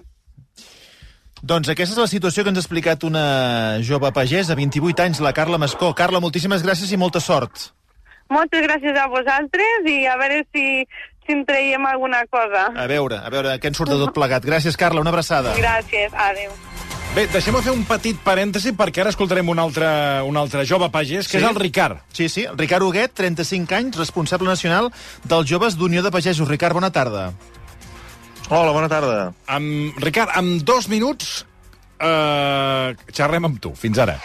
Doncs 1.39 1.71
aquesta 1.71 1.95
és 1.95 2.03
la 2.03 2.11
situació 2.11 2.43
que 2.43 2.51
ens 2.51 2.59
ha 2.59 2.65
explicat 2.65 3.05
una 3.07 3.79
jove 3.87 4.11
pagesa, 4.15 4.59
28 4.59 5.05
anys, 5.05 5.21
la 5.23 5.35
Carla 5.37 5.61
Mascó. 5.63 5.93
Carla, 5.95 6.19
moltíssimes 6.21 6.65
gràcies 6.67 6.91
i 6.91 6.99
molta 6.99 7.23
sort. 7.23 7.69
Moltes 8.29 8.61
gràcies 8.67 8.97
a 9.01 9.07
vosaltres 9.09 9.87
i 9.89 10.03
a 10.07 10.17
veure 10.21 10.43
si, 10.53 10.65
si 11.25 11.33
en 11.37 11.45
traiem 11.49 11.87
alguna 11.89 12.25
cosa. 12.31 12.67
A 12.77 12.87
veure, 12.91 13.21
a 13.25 13.31
veure 13.33 13.55
què 13.63 13.71
en 13.73 13.77
surt 13.79 13.91
de 13.95 13.97
tot 14.03 14.13
plegat. 14.17 14.45
Gràcies, 14.45 14.77
Carla, 14.77 15.01
una 15.01 15.11
abraçada. 15.15 15.55
Gràcies, 15.57 16.13
adeu. 16.13 16.53
Bé, 17.17 17.25
deixem-me 17.33 17.63
fer 17.65 17.73
un 17.73 17.87
petit 17.89 18.19
parèntesi 18.21 18.75
perquè 18.77 19.01
ara 19.01 19.11
escoltarem 19.15 19.49
un 19.49 19.59
altre, 19.59 19.89
un 20.29 20.37
altre 20.37 20.67
jove 20.69 20.91
pagès, 20.93 21.25
que 21.27 21.39
Sí? 21.39 21.43
és 21.45 21.49
el 21.49 21.57
Ricard. 21.57 22.03
Sí, 22.13 22.29
sí, 22.29 22.45
Ricard 22.55 22.85
Huguet, 22.85 23.15
35 23.17 23.75
anys, 23.75 23.97
responsable 23.97 24.47
nacional 24.47 24.91
dels 25.25 25.49
joves 25.49 25.79
d'Unió 25.81 26.03
de 26.05 26.11
Pagesos. 26.13 26.47
Ricard, 26.49 26.75
bona 26.77 26.93
tarda. 26.93 27.33
Hola, 28.51 28.73
bona 28.73 28.89
tarda. 28.93 29.33
Amb, 29.47 29.97
Ricard, 30.05 30.31
amb 30.37 30.61
dos 30.69 30.87
minuts 30.93 31.47
eh, 31.99 32.95
xerrem 33.11 33.45
amb 33.49 33.59
tu. 33.59 33.73
Fins 33.75 33.99
ara. 33.99 34.19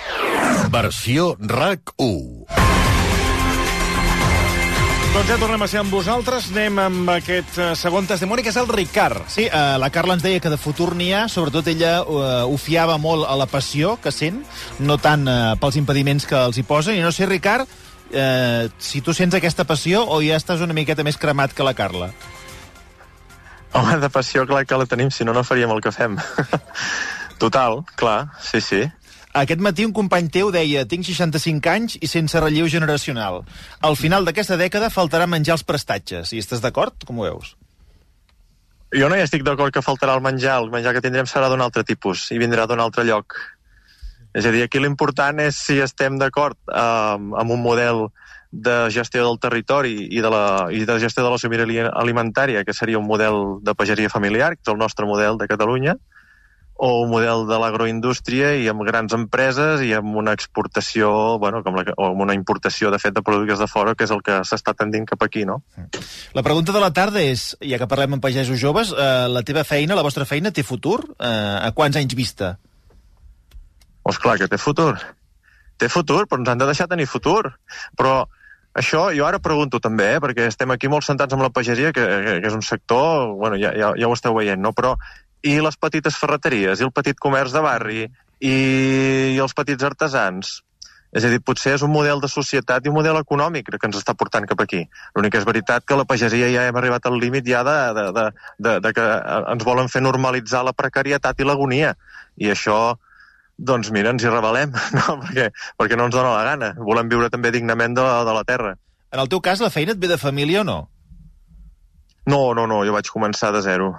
Versió 0.70 1.38
RAC 1.40 1.96
1. 1.98 2.46
Doncs 5.14 5.30
ja 5.30 5.36
tornem 5.38 5.62
a 5.62 5.68
ser 5.70 5.78
amb 5.78 5.94
vosaltres. 5.94 6.48
Anem 6.50 6.80
amb 6.82 7.10
aquest 7.14 7.60
eh, 7.62 7.66
segon 7.78 8.08
testimoni, 8.10 8.42
que 8.42 8.50
és 8.50 8.56
el 8.58 8.66
Ricard. 8.66 9.28
Sí, 9.30 9.44
eh, 9.46 9.76
la 9.78 9.92
Carla 9.94 10.16
ens 10.18 10.24
deia 10.26 10.42
que 10.42 10.50
de 10.50 10.58
futur 10.58 10.96
n'hi 10.98 11.12
ha, 11.14 11.28
sobretot 11.30 11.70
ella 11.70 11.92
eh, 12.02 12.32
ho 12.50 12.56
fiava 12.58 12.96
molt 12.98 13.28
a 13.30 13.36
la 13.38 13.46
passió 13.46 13.92
que 14.02 14.10
sent, 14.10 14.40
no 14.82 14.98
tant 14.98 15.28
eh, 15.30 15.36
pels 15.62 15.78
impediments 15.78 16.26
que 16.26 16.40
els 16.40 16.58
hi 16.58 16.66
posen. 16.66 16.98
I 16.98 17.06
no 17.06 17.14
sé, 17.14 17.28
Ricard, 17.30 17.70
eh, 18.10 18.72
si 18.82 19.04
tu 19.06 19.14
sents 19.14 19.38
aquesta 19.38 19.68
passió 19.70 20.02
o 20.02 20.18
ja 20.26 20.42
estàs 20.42 20.66
una 20.66 20.74
miqueta 20.74 21.06
més 21.06 21.22
cremat 21.22 21.54
que 21.54 21.70
la 21.70 21.76
Carla. 21.78 22.10
Home, 23.78 24.02
de 24.02 24.10
passió, 24.10 24.48
clar 24.50 24.66
que 24.66 24.82
la 24.82 24.90
tenim, 24.90 25.14
si 25.14 25.30
no, 25.30 25.38
no 25.38 25.46
faríem 25.46 25.78
el 25.78 25.86
que 25.86 25.94
fem. 25.94 26.18
Total, 27.44 27.84
clar, 28.02 28.32
sí, 28.42 28.66
sí. 28.66 28.82
Aquest 29.34 29.62
matí 29.66 29.86
un 29.88 29.94
company 29.98 30.28
teu 30.30 30.52
deia 30.54 30.84
tinc 30.86 31.08
65 31.08 31.70
anys 31.72 31.98
i 31.98 32.10
sense 32.10 32.38
relleu 32.38 32.68
generacional. 32.70 33.42
Al 33.82 33.98
final 33.98 34.28
d'aquesta 34.28 34.60
dècada 34.62 34.92
faltarà 34.94 35.26
menjar 35.26 35.58
els 35.58 35.66
prestatges. 35.66 36.34
I 36.34 36.42
estàs 36.44 36.62
d'acord? 36.62 37.02
Com 37.08 37.20
ho 37.20 37.26
veus? 37.26 37.56
Jo 38.94 39.10
no 39.10 39.18
hi 39.18 39.24
estic 39.26 39.42
d'acord 39.42 39.74
que 39.74 39.82
faltarà 39.82 40.14
el 40.14 40.22
menjar. 40.22 40.60
El 40.62 40.70
menjar 40.70 40.94
que 40.94 41.02
tindrem 41.02 41.26
serà 41.26 41.50
d'un 41.50 41.66
altre 41.66 41.82
tipus 41.84 42.28
i 42.30 42.38
vindrà 42.38 42.68
d'un 42.70 42.84
altre 42.84 43.08
lloc. 43.10 43.40
És 44.38 44.46
a 44.46 44.54
dir, 44.54 44.62
aquí 44.66 44.82
l'important 44.82 45.42
és 45.42 45.58
si 45.58 45.80
estem 45.82 46.20
d'acord 46.22 46.58
eh, 46.70 47.18
amb 47.42 47.58
un 47.58 47.62
model 47.62 48.08
de 48.54 48.78
gestió 48.94 49.26
del 49.26 49.40
territori 49.42 49.96
i 50.14 50.22
de, 50.22 50.30
la, 50.30 50.46
i 50.70 50.86
de 50.86 51.00
gestió 51.02 51.26
de 51.26 51.34
la 51.34 51.42
sobirania 51.42 51.90
alimentària, 51.90 52.62
que 52.64 52.74
seria 52.78 53.02
un 53.02 53.10
model 53.10 53.58
de 53.66 53.74
pageria 53.74 54.14
familiar, 54.14 54.54
que 54.54 54.62
és 54.62 54.74
el 54.74 54.78
nostre 54.78 55.10
model 55.10 55.42
de 55.42 55.50
Catalunya, 55.50 55.98
o 56.76 57.04
un 57.04 57.12
model 57.12 57.46
de 57.48 57.58
l'agroindústria 57.62 58.54
i 58.58 58.66
amb 58.72 58.82
grans 58.88 59.14
empreses 59.14 59.84
i 59.86 59.92
amb 59.94 60.16
una 60.20 60.34
exportació, 60.34 61.38
bueno, 61.40 61.62
com 61.64 61.78
la, 61.78 61.86
o 61.96 62.10
amb 62.10 62.26
una 62.26 62.36
importació, 62.36 62.92
de 62.92 63.00
fet, 63.00 63.14
de 63.14 63.24
productes 63.26 63.62
de 63.62 63.70
fora, 63.70 63.94
que 63.96 64.08
és 64.08 64.14
el 64.16 64.24
que 64.26 64.40
s'està 64.48 64.74
tendint 64.78 65.06
cap 65.10 65.22
aquí, 65.24 65.46
no? 65.46 65.62
La 66.34 66.44
pregunta 66.46 66.74
de 66.76 66.82
la 66.82 66.92
tarda 66.94 67.22
és, 67.22 67.52
ja 67.62 67.80
que 67.80 67.90
parlem 67.90 68.18
amb 68.18 68.26
pagesos 68.26 68.60
joves, 68.60 68.92
eh, 68.92 69.26
la 69.30 69.46
teva 69.46 69.64
feina, 69.68 69.96
la 69.96 70.06
vostra 70.06 70.26
feina, 70.26 70.52
té 70.52 70.66
futur? 70.66 71.00
Eh, 71.20 71.58
a 71.70 71.72
quants 71.78 72.00
anys 72.02 72.18
vista? 72.18 72.56
Doncs 74.04 74.20
clar 74.20 74.40
que 74.42 74.50
té 74.52 74.58
futur. 74.60 74.96
Té 75.80 75.90
futur, 75.90 76.26
però 76.28 76.42
ens 76.42 76.50
han 76.52 76.62
de 76.62 76.68
deixar 76.70 76.90
tenir 76.92 77.08
futur. 77.08 77.54
Però 77.98 78.24
això 78.74 79.06
jo 79.16 79.26
ara 79.28 79.40
pregunto 79.40 79.80
també, 79.80 80.16
eh, 80.16 80.22
perquè 80.22 80.50
estem 80.50 80.72
aquí 80.74 80.90
molt 80.90 81.06
sentats 81.06 81.34
amb 81.34 81.46
la 81.46 81.54
pageria, 81.54 81.94
que, 81.94 82.04
que, 82.04 82.40
que 82.42 82.50
és 82.50 82.58
un 82.58 82.66
sector, 82.66 83.30
bueno, 83.38 83.62
ja, 83.62 83.72
ja, 83.78 83.94
ja 84.00 84.10
ho 84.10 84.18
esteu 84.18 84.36
veient, 84.36 84.62
no? 84.62 84.74
Però 84.74 84.98
i 85.44 85.58
les 85.62 85.80
petites 85.80 86.18
ferreteries, 86.20 86.80
i 86.80 86.86
el 86.88 86.94
petit 86.96 87.20
comerç 87.20 87.56
de 87.56 87.64
barri, 87.64 88.04
i, 88.40 88.54
i 89.36 89.40
els 89.44 89.56
petits 89.56 89.84
artesans? 89.84 90.62
És 91.14 91.26
a 91.28 91.30
dir, 91.30 91.44
potser 91.46 91.76
és 91.78 91.84
un 91.86 91.92
model 91.94 92.22
de 92.24 92.30
societat 92.32 92.86
i 92.86 92.90
un 92.90 92.96
model 92.98 93.20
econòmic 93.20 93.68
que 93.70 93.86
ens 93.86 94.00
està 94.00 94.16
portant 94.18 94.48
cap 94.50 94.64
aquí. 94.64 94.82
L'únic 95.14 95.36
és 95.38 95.46
veritat 95.46 95.86
que 95.86 95.98
la 96.00 96.08
pagesia 96.10 96.50
ja 96.50 96.64
hem 96.66 96.80
arribat 96.80 97.06
al 97.06 97.20
límit 97.22 97.46
ja 97.46 97.62
de, 97.68 97.76
de, 97.94 98.06
de, 98.16 98.24
de, 98.66 98.74
de 98.82 98.92
que 98.98 99.06
ens 99.54 99.66
volen 99.68 99.92
fer 99.94 100.02
normalitzar 100.02 100.64
la 100.66 100.74
precarietat 100.74 101.38
i 101.38 101.46
l'agonia. 101.46 101.92
I 102.42 102.50
això, 102.56 102.78
doncs 103.58 103.92
mira, 103.94 104.10
ens 104.16 104.26
hi 104.26 104.32
rebel·lem, 104.32 104.74
no? 104.98 105.20
perquè, 105.28 105.52
perquè 105.78 106.00
no 106.00 106.10
ens 106.10 106.18
dona 106.18 106.34
la 106.34 106.48
gana. 106.50 106.72
Volem 106.80 107.14
viure 107.14 107.30
també 107.30 107.54
dignament 107.54 107.94
de 108.00 108.08
de 108.26 108.34
la 108.40 108.44
terra. 108.48 108.74
En 109.14 109.22
el 109.22 109.30
teu 109.30 109.44
cas, 109.46 109.62
la 109.62 109.70
feina 109.70 109.94
et 109.94 110.02
ve 110.02 110.10
de 110.10 110.18
família 110.18 110.64
o 110.64 110.66
no? 110.66 110.80
No, 112.26 112.42
no, 112.58 112.66
no, 112.66 112.82
jo 112.88 112.96
vaig 112.96 113.14
començar 113.14 113.52
de 113.54 113.62
zero. 113.62 113.92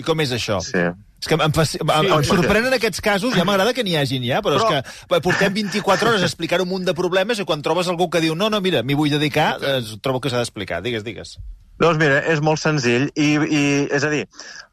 I 0.00 0.04
com 0.06 0.20
és 0.24 0.32
això? 0.36 0.58
Sí. 0.64 0.82
És 1.20 1.28
que 1.28 1.36
em, 1.36 1.52
fa, 1.52 1.66
em, 1.76 1.90
em 2.16 2.24
sorprenen 2.24 2.72
aquests 2.72 3.02
casos, 3.04 3.34
ja 3.36 3.44
m'agrada 3.44 3.74
que 3.76 3.84
n'hi 3.84 3.98
hagin 4.00 4.24
ja, 4.24 4.40
però, 4.40 4.56
Però- 4.56 4.78
és 4.80 4.96
que 5.10 5.20
portem 5.20 5.52
24 5.52 6.08
hores 6.08 6.22
a 6.24 6.28
explicar 6.30 6.62
un 6.64 6.70
munt 6.70 6.86
de 6.88 6.94
problemes 6.96 7.38
i 7.42 7.44
quan 7.44 7.60
trobes 7.60 7.90
algú 7.92 8.08
que 8.08 8.22
diu 8.24 8.34
no, 8.34 8.48
no, 8.48 8.60
mira, 8.64 8.80
m'hi 8.82 8.96
vull 8.96 9.12
dedicar, 9.12 9.58
eh, 9.60 9.82
trobo 10.00 10.20
que 10.24 10.32
s'ha 10.32 10.40
d'explicar. 10.40 10.80
Digues, 10.82 11.04
digues. 11.04 11.36
Doncs 11.80 11.96
mira, 11.96 12.18
és 12.28 12.42
molt 12.44 12.60
senzill 12.60 13.06
i, 13.16 13.28
i 13.40 13.60
és 13.88 14.04
a 14.04 14.10
dir, 14.12 14.26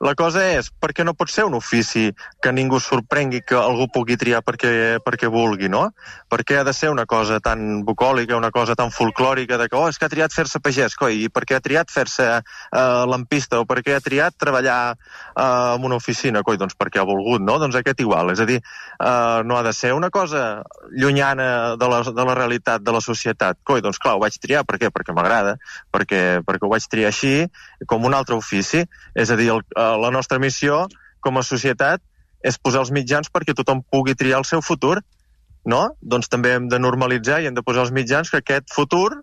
la 0.04 0.12
cosa 0.20 0.42
és 0.58 0.68
per 0.76 0.90
què 0.92 1.06
no 1.08 1.14
pot 1.16 1.32
ser 1.32 1.46
un 1.48 1.54
ofici 1.56 2.10
que 2.44 2.52
ningú 2.52 2.82
sorprengui 2.84 3.40
que 3.48 3.56
algú 3.56 3.86
pugui 3.96 4.18
triar 4.20 4.42
perquè, 4.44 5.00
perquè 5.06 5.30
vulgui, 5.32 5.70
no? 5.72 5.86
Per 6.28 6.42
què 6.44 6.60
ha 6.60 6.66
de 6.68 6.74
ser 6.76 6.92
una 6.92 7.06
cosa 7.08 7.40
tan 7.40 7.86
bucòlica, 7.88 8.36
una 8.36 8.52
cosa 8.52 8.76
tan 8.76 8.92
folclòrica 8.92 9.56
de 9.62 9.70
que, 9.72 9.80
oh, 9.80 9.88
és 9.88 9.96
que 9.96 10.06
ha 10.06 10.12
triat 10.12 10.36
fer-se 10.36 10.60
pagès, 10.60 10.98
coi, 11.00 11.22
i 11.24 11.30
per 11.32 11.46
què 11.48 11.56
ha 11.56 11.64
triat 11.64 11.94
fer-se 11.96 12.26
uh, 12.28 13.06
lampista, 13.08 13.62
o 13.64 13.70
per 13.70 13.80
què 13.88 13.96
ha 13.96 14.04
triat 14.04 14.36
treballar 14.36 14.98
uh, 14.98 15.78
en 15.78 15.88
una 15.88 16.02
oficina, 16.02 16.44
coi, 16.44 16.60
doncs 16.60 16.76
perquè 16.76 17.00
ha 17.00 17.08
volgut, 17.08 17.40
no? 17.40 17.56
Doncs 17.64 17.80
aquest 17.80 18.04
igual, 18.04 18.34
és 18.36 18.44
a 18.44 18.50
dir, 18.52 18.60
uh, 19.00 19.48
no 19.48 19.56
ha 19.56 19.64
de 19.64 19.72
ser 19.72 19.94
una 19.96 20.12
cosa 20.12 20.44
llunyana 20.92 21.78
de 21.80 21.92
la, 21.96 22.04
de 22.04 22.28
la 22.28 22.36
realitat 22.36 22.84
de 22.84 23.00
la 23.00 23.02
societat, 23.02 23.64
coi, 23.64 23.80
doncs 23.86 24.04
clar, 24.04 24.20
ho 24.20 24.24
vaig 24.28 24.36
triar, 24.44 24.68
per 24.68 24.76
què? 24.84 24.92
Perquè 24.92 25.16
m'agrada, 25.16 25.56
perquè, 25.96 26.24
perquè 26.44 26.68
ho 26.68 26.74
vaig 26.76 26.84
triar 26.84 26.97
així, 27.06 27.46
com 27.86 28.06
un 28.06 28.16
altre 28.18 28.36
ofici. 28.36 28.86
És 29.13 29.30
a 29.30 29.38
dir, 29.38 29.51
el, 29.54 29.62
eh, 29.75 29.94
la 30.01 30.12
nostra 30.12 30.39
missió 30.39 30.86
com 31.20 31.38
a 31.38 31.46
societat 31.46 32.01
és 32.46 32.58
posar 32.58 32.82
els 32.86 32.92
mitjans 32.96 33.30
perquè 33.34 33.54
tothom 33.58 33.84
pugui 33.92 34.16
triar 34.16 34.39
el 34.42 34.46
seu 34.46 34.62
futur, 34.62 35.00
no? 35.66 35.84
Doncs 36.01 36.30
també 36.32 36.56
hem 36.56 36.68
de 36.72 36.80
normalitzar 36.80 37.42
i 37.42 37.50
hem 37.50 37.58
de 37.58 37.66
posar 37.66 37.88
els 37.88 37.94
mitjans 37.94 38.30
que 38.32 38.42
aquest 38.42 38.72
futur 38.74 39.22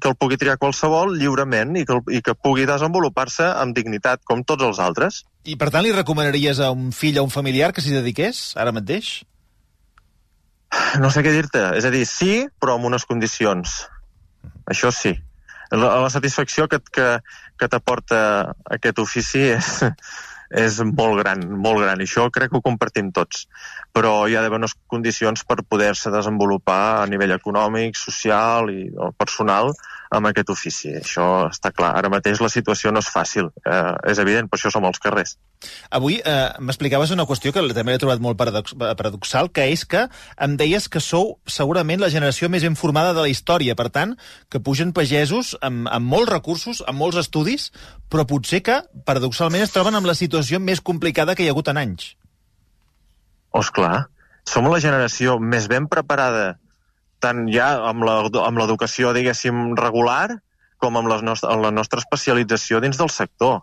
que 0.00 0.08
el 0.10 0.16
pugui 0.18 0.36
triar 0.36 0.58
qualsevol 0.60 1.14
lliurement 1.16 1.76
i 1.80 1.84
que, 1.88 1.96
el, 1.96 2.02
i 2.18 2.20
que 2.24 2.34
pugui 2.36 2.66
desenvolupar-se 2.68 3.46
amb 3.62 3.76
dignitat, 3.76 4.20
com 4.28 4.42
tots 4.44 4.66
els 4.66 4.80
altres. 4.82 5.22
I 5.48 5.56
per 5.56 5.70
tant 5.72 5.86
li 5.86 5.94
recomanaries 5.94 6.60
a 6.60 6.68
un 6.74 6.90
fill 6.92 7.16
o 7.20 7.24
un 7.24 7.32
familiar 7.32 7.72
que 7.72 7.84
s'hi 7.84 7.94
dediqués, 7.94 8.50
ara 8.60 8.74
mateix? 8.76 9.22
No 11.00 11.08
sé 11.14 11.22
què 11.24 11.32
dir-te. 11.32 11.62
És 11.78 11.86
a 11.88 11.92
dir, 11.94 12.04
sí, 12.08 12.44
però 12.60 12.76
amb 12.76 12.90
unes 12.90 13.06
condicions. 13.08 13.78
Això 14.68 14.92
sí. 14.92 15.14
La, 15.72 15.96
la 16.02 16.10
satisfacció 16.12 16.68
que, 16.70 16.80
que, 16.92 17.08
que 17.58 17.68
t'aporta 17.68 18.20
aquest 18.76 19.02
ofici 19.02 19.42
és, 19.56 19.70
és 20.66 20.78
molt 20.92 21.20
gran, 21.22 21.42
molt 21.62 21.82
gran. 21.82 22.00
I 22.00 22.06
això 22.06 22.28
crec 22.34 22.52
que 22.52 22.60
ho 22.60 22.64
compartim 22.64 23.10
tots. 23.14 23.46
Però 23.96 24.14
hi 24.28 24.36
ha 24.36 24.44
d'haver 24.44 24.60
unes 24.62 24.76
condicions 24.92 25.42
per 25.48 25.64
poder-se 25.64 26.12
desenvolupar 26.14 27.02
a 27.02 27.06
nivell 27.10 27.34
econòmic, 27.38 27.98
social 27.98 28.70
i 28.70 28.90
personal 29.18 29.72
amb 30.14 30.30
aquest 30.30 30.50
ofici. 30.52 30.92
Això 31.00 31.46
està 31.50 31.72
clar. 31.74 31.92
Ara 31.98 32.10
mateix 32.12 32.40
la 32.42 32.50
situació 32.52 32.92
no 32.92 33.02
és 33.02 33.10
fàcil. 33.12 33.50
Eh, 33.64 33.92
és 34.12 34.20
evident, 34.22 34.48
per 34.50 34.58
això 34.58 34.72
som 34.72 34.84
als 34.86 35.00
carrers. 35.02 35.36
Avui 35.96 36.18
eh, 36.20 36.50
m'explicaves 36.60 37.12
una 37.14 37.26
qüestió 37.28 37.52
que 37.54 37.64
també 37.74 37.94
l'he 37.94 38.02
trobat 38.02 38.22
molt 38.22 38.38
paradox 38.38 38.76
paradoxal, 38.76 39.50
que 39.50 39.66
és 39.72 39.84
que 39.88 40.06
em 40.42 40.56
deies 40.60 40.88
que 40.92 41.02
sou 41.02 41.36
segurament 41.46 42.02
la 42.02 42.10
generació 42.12 42.50
més 42.52 42.66
informada 42.68 43.14
de 43.16 43.24
la 43.24 43.32
història, 43.32 43.76
per 43.78 43.88
tant, 43.94 44.16
que 44.52 44.60
pugen 44.60 44.92
pagesos 44.96 45.54
amb, 45.62 45.88
amb 45.90 46.12
molts 46.12 46.32
recursos, 46.32 46.82
amb 46.86 47.00
molts 47.00 47.20
estudis, 47.22 47.70
però 48.12 48.26
potser 48.28 48.62
que, 48.66 48.82
paradoxalment, 49.08 49.64
es 49.64 49.74
troben 49.74 49.96
amb 49.96 50.08
la 50.08 50.18
situació 50.18 50.60
més 50.60 50.82
complicada 50.84 51.34
que 51.34 51.44
hi 51.44 51.50
ha 51.50 51.56
hagut 51.56 51.72
en 51.72 51.82
anys. 51.82 52.14
Oh, 53.52 53.62
esclar. 53.64 54.06
Som 54.46 54.68
la 54.70 54.78
generació 54.82 55.40
més 55.42 55.66
ben 55.70 55.88
preparada 55.90 56.54
tant 57.22 57.46
ja 57.52 57.68
amb 57.88 58.04
l'educació, 58.04 59.12
diguéssim, 59.16 59.74
regular, 59.78 60.38
com 60.82 60.98
amb, 60.98 61.08
les 61.10 61.24
nostres, 61.24 61.50
amb 61.50 61.64
la 61.64 61.72
nostra 61.72 62.02
especialització 62.02 62.80
dins 62.84 63.00
del 63.00 63.10
sector. 63.12 63.62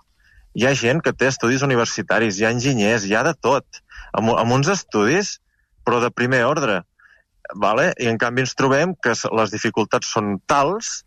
Hi 0.58 0.68
ha 0.68 0.74
gent 0.78 1.02
que 1.06 1.14
té 1.18 1.30
estudis 1.30 1.66
universitaris, 1.66 2.40
hi 2.40 2.46
ha 2.46 2.54
enginyers, 2.54 3.06
hi 3.06 3.16
ha 3.18 3.24
de 3.26 3.34
tot, 3.42 3.82
amb, 4.14 4.34
amb 4.38 4.58
uns 4.58 4.70
estudis, 4.74 5.38
però 5.86 6.02
de 6.04 6.12
primer 6.14 6.44
ordre. 6.50 6.82
Vale? 7.60 7.92
I 8.00 8.10
en 8.10 8.20
canvi 8.22 8.46
ens 8.46 8.56
trobem 8.58 8.94
que 9.04 9.14
les 9.14 9.54
dificultats 9.54 10.10
són 10.16 10.38
tals 10.50 11.04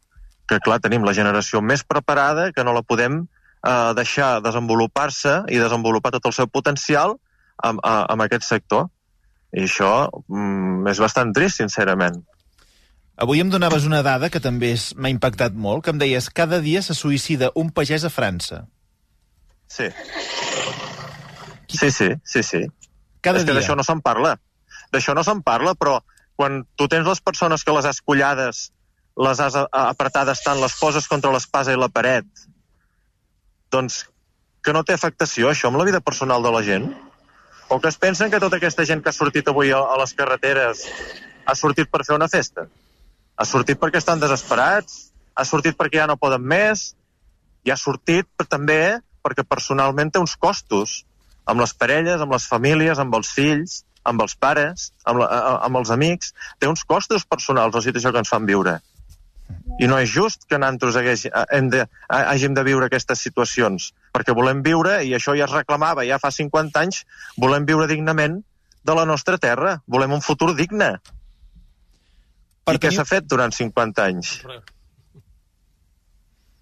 que, 0.46 0.60
clar, 0.62 0.78
tenim 0.82 1.06
la 1.06 1.14
generació 1.16 1.62
més 1.62 1.82
preparada 1.82 2.50
que 2.54 2.64
no 2.66 2.74
la 2.76 2.84
podem 2.86 3.22
eh, 3.24 3.92
deixar 3.98 4.36
desenvolupar-se 4.44 5.40
i 5.50 5.58
desenvolupar 5.62 6.12
tot 6.14 6.28
el 6.30 6.36
seu 6.36 6.46
potencial 6.46 7.16
amb, 7.64 7.82
amb 7.82 8.26
aquest 8.26 8.46
sector. 8.46 8.86
I 9.56 9.64
això 9.66 9.92
mm, 10.28 10.86
és 10.92 11.02
bastant 11.02 11.32
trist, 11.34 11.62
sincerament. 11.62 12.20
Avui 13.16 13.40
em 13.40 13.48
donaves 13.48 13.86
una 13.88 14.02
dada 14.04 14.28
que 14.28 14.42
també 14.44 14.74
m'ha 15.00 15.10
impactat 15.12 15.54
molt, 15.56 15.84
que 15.84 15.92
em 15.94 16.00
deies 16.00 16.28
cada 16.28 16.60
dia 16.60 16.82
se 16.84 16.94
suïcida 16.94 17.48
un 17.56 17.70
pagès 17.72 18.04
a 18.04 18.12
França. 18.12 18.66
Sí. 19.72 19.88
Sí, 21.72 21.90
sí, 21.90 22.10
sí, 22.24 22.42
sí. 22.42 22.60
Cada 23.24 23.40
és 23.40 23.48
que 23.48 23.56
d'això 23.56 23.76
no 23.78 23.86
se'n 23.86 24.04
parla. 24.04 24.36
D'això 24.92 25.16
no 25.16 25.24
se'n 25.24 25.40
parla, 25.46 25.72
però 25.74 25.98
quan 26.36 26.60
tu 26.76 26.90
tens 26.92 27.08
les 27.08 27.24
persones 27.24 27.64
que 27.64 27.72
les 27.72 27.88
has 27.88 28.02
collades, 28.04 28.66
les 29.16 29.40
has 29.40 29.56
apretades 29.64 30.44
tant, 30.44 30.60
les 30.60 30.76
poses 30.76 31.08
contra 31.08 31.32
l'espasa 31.32 31.72
i 31.72 31.80
la 31.80 31.88
paret, 31.88 32.28
doncs 33.72 34.04
que 34.62 34.74
no 34.76 34.84
té 34.84 34.92
afectació 34.92 35.48
això 35.48 35.70
amb 35.70 35.80
la 35.80 35.88
vida 35.88 36.04
personal 36.04 36.44
de 36.44 36.52
la 36.52 36.62
gent? 36.66 36.90
O 37.72 37.80
que 37.80 37.88
es 37.88 37.96
pensen 37.96 38.30
que 38.30 38.42
tota 38.42 38.60
aquesta 38.60 38.84
gent 38.84 39.00
que 39.02 39.08
ha 39.08 39.16
sortit 39.16 39.48
avui 39.48 39.72
a 39.72 39.80
les 40.02 40.12
carreteres 40.14 40.84
ha 41.46 41.54
sortit 41.56 41.88
per 41.90 42.04
fer 42.04 42.14
una 42.20 42.28
festa? 42.28 42.68
Ha 43.36 43.44
sortit 43.44 43.80
perquè 43.80 44.00
estan 44.00 44.20
desesperats, 44.22 45.10
ha 45.36 45.44
sortit 45.44 45.76
perquè 45.76 46.00
ja 46.00 46.08
no 46.08 46.16
poden 46.20 46.44
més, 46.44 46.94
i 47.66 47.72
ha 47.72 47.76
sortit 47.76 48.28
també 48.48 48.98
perquè 49.26 49.44
personalment 49.44 50.12
té 50.12 50.22
uns 50.22 50.36
costos 50.38 51.02
amb 51.46 51.62
les 51.62 51.74
parelles, 51.74 52.22
amb 52.22 52.32
les 52.34 52.46
famílies, 52.48 52.98
amb 53.02 53.14
els 53.18 53.30
fills, 53.34 53.80
amb 54.06 54.22
els 54.22 54.36
pares, 54.38 54.90
amb, 55.04 55.20
la, 55.22 55.28
amb 55.66 55.80
els 55.80 55.90
amics. 55.94 56.32
Té 56.58 56.70
uns 56.70 56.84
costos 56.86 57.26
personals 57.26 57.74
la 57.74 57.82
situació 57.84 58.12
que 58.14 58.22
ens 58.22 58.30
fan 58.32 58.46
viure. 58.48 58.78
I 59.82 59.86
no 59.90 59.98
és 60.02 60.10
just 60.10 60.46
que 60.50 60.58
nosaltres 60.58 60.96
hagués, 60.98 61.26
hem 61.54 61.68
de, 61.70 61.84
hàgim 62.10 62.54
de 62.56 62.64
viure 62.66 62.88
aquestes 62.88 63.20
situacions, 63.22 63.92
perquè 64.14 64.34
volem 64.34 64.62
viure, 64.64 64.98
i 65.06 65.12
això 65.14 65.36
ja 65.38 65.46
es 65.46 65.54
reclamava 65.54 66.06
ja 66.06 66.18
fa 66.22 66.32
50 66.34 66.82
anys, 66.82 67.04
volem 67.38 67.66
viure 67.68 67.86
dignament 67.90 68.40
de 68.86 68.96
la 68.96 69.04
nostra 69.06 69.38
terra, 69.42 69.76
volem 69.86 70.16
un 70.16 70.24
futur 70.24 70.54
digne. 70.58 70.96
Per 72.66 72.74
I 72.74 72.80
tenir... 72.80 72.90
què 72.90 72.96
s'ha 72.96 73.06
fet 73.06 73.28
durant 73.30 73.54
50 73.54 74.02
anys? 74.02 74.32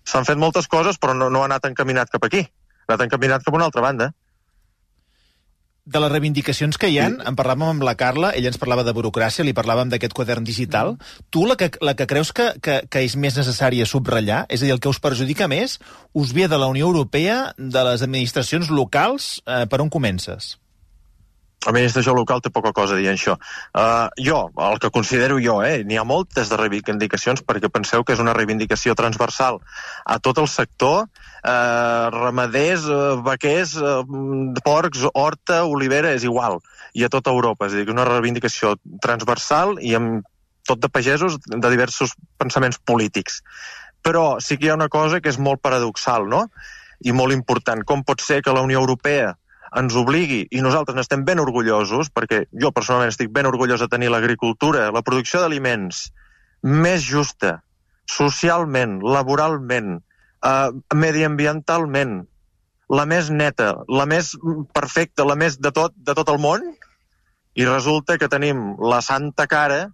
S'han 0.04 0.26
fet 0.28 0.36
moltes 0.40 0.68
coses, 0.68 1.00
però 1.00 1.16
no, 1.16 1.30
no 1.32 1.42
ha 1.42 1.48
anat 1.48 1.64
encaminat 1.70 2.12
cap 2.12 2.26
aquí. 2.28 2.44
Ha 2.84 2.92
anat 2.92 3.06
encaminat 3.06 3.46
cap 3.46 3.56
a 3.56 3.58
una 3.60 3.70
altra 3.70 3.84
banda. 3.84 4.10
De 5.84 6.00
les 6.00 6.12
reivindicacions 6.12 6.78
que 6.80 6.88
hi 6.88 6.98
han, 7.00 7.18
sí. 7.20 7.26
en 7.28 7.36
parlàvem 7.36 7.66
amb 7.68 7.84
la 7.84 7.92
Carla, 8.00 8.30
ella 8.36 8.48
ens 8.48 8.60
parlava 8.60 8.84
de 8.84 8.92
burocràcia, 8.96 9.44
li 9.44 9.52
parlàvem 9.56 9.90
d'aquest 9.92 10.16
quadern 10.16 10.44
digital. 10.44 10.94
Mm. 10.94 11.24
Tu 11.32 11.44
la 11.48 11.56
que, 11.60 11.68
la 11.84 11.92
que 11.96 12.06
creus 12.08 12.32
que, 12.36 12.50
que, 12.64 12.78
que 12.88 13.04
és 13.04 13.16
més 13.20 13.36
necessària 13.40 13.88
subratllar, 13.88 14.44
és 14.48 14.60
a 14.60 14.64
dir, 14.64 14.72
el 14.76 14.80
que 14.80 14.92
us 14.92 15.00
perjudica 15.04 15.48
més, 15.48 15.78
us 16.16 16.32
ve 16.36 16.48
de 16.48 16.60
la 16.60 16.68
Unió 16.72 16.88
Europea, 16.88 17.38
de 17.56 17.84
les 17.88 18.04
administracions 18.04 18.72
locals, 18.72 19.38
eh, 19.44 19.64
per 19.68 19.80
on 19.84 19.92
comences? 19.92 20.54
L'administració 21.64 22.14
local 22.16 22.42
té 22.44 22.50
poca 22.52 22.72
cosa 22.76 22.94
a 22.94 22.98
dir 23.00 23.08
això. 23.10 23.36
Uh, 23.72 24.08
jo, 24.20 24.40
el 24.68 24.80
que 24.82 24.90
considero 24.94 25.38
jo, 25.42 25.60
eh, 25.64 25.82
n'hi 25.84 25.98
ha 26.00 26.04
moltes 26.04 26.50
de 26.52 26.58
reivindicacions 26.60 27.44
perquè 27.46 27.70
penseu 27.72 28.04
que 28.04 28.14
és 28.16 28.22
una 28.22 28.34
reivindicació 28.36 28.94
transversal 28.98 29.60
a 30.04 30.18
tot 30.20 30.40
el 30.42 30.48
sector, 30.48 31.06
uh, 31.06 32.10
ramaders, 32.14 32.84
uh, 32.90 33.16
vaquers, 33.24 33.76
uh, 33.80 34.02
porcs, 34.64 35.06
horta, 35.14 35.64
olivera, 35.64 36.12
és 36.12 36.28
igual, 36.28 36.60
i 36.92 37.04
a 37.04 37.12
tota 37.12 37.32
Europa. 37.32 37.66
És 37.66 37.74
a 37.74 37.80
dir, 37.80 37.88
que 37.88 37.96
una 37.96 38.08
reivindicació 38.08 38.76
transversal 39.02 39.78
i 39.80 39.96
amb 39.96 40.28
tot 40.64 40.80
de 40.80 40.88
pagesos 40.88 41.38
de 41.44 41.70
diversos 41.70 42.14
pensaments 42.40 42.80
polítics. 42.80 43.42
Però 44.04 44.40
sí 44.40 44.56
que 44.56 44.68
hi 44.68 44.72
ha 44.72 44.78
una 44.78 44.92
cosa 44.92 45.20
que 45.20 45.32
és 45.32 45.40
molt 45.40 45.60
paradoxal, 45.64 46.28
no?, 46.28 46.46
i 47.04 47.12
molt 47.12 47.34
important. 47.34 47.82
Com 47.84 48.04
pot 48.06 48.22
ser 48.24 48.40
que 48.42 48.52
la 48.54 48.62
Unió 48.64 48.80
Europea 48.80 49.34
ens 49.80 49.96
obligui, 49.98 50.44
i 50.54 50.62
nosaltres 50.62 50.96
n'estem 50.96 51.24
ben 51.26 51.40
orgullosos, 51.42 52.10
perquè 52.14 52.44
jo 52.62 52.70
personalment 52.74 53.10
estic 53.12 53.32
ben 53.34 53.48
orgullós 53.50 53.82
de 53.82 53.90
tenir 53.90 54.10
l'agricultura, 54.12 54.90
la 54.94 55.02
producció 55.02 55.42
d'aliments 55.42 56.06
més 56.64 57.02
justa, 57.04 57.58
socialment, 58.10 59.00
laboralment, 59.02 59.98
eh, 60.46 60.70
mediambientalment, 60.94 62.22
la 62.94 63.04
més 63.08 63.30
neta, 63.30 63.72
la 63.88 64.06
més 64.06 64.34
perfecta, 64.76 65.24
la 65.24 65.36
més 65.36 65.58
de 65.58 65.72
tot, 65.72 65.94
de 65.96 66.14
tot 66.14 66.30
el 66.30 66.38
món, 66.38 66.64
i 67.54 67.66
resulta 67.66 68.18
que 68.18 68.28
tenim 68.28 68.74
la 68.82 69.00
santa 69.02 69.46
cara 69.46 69.88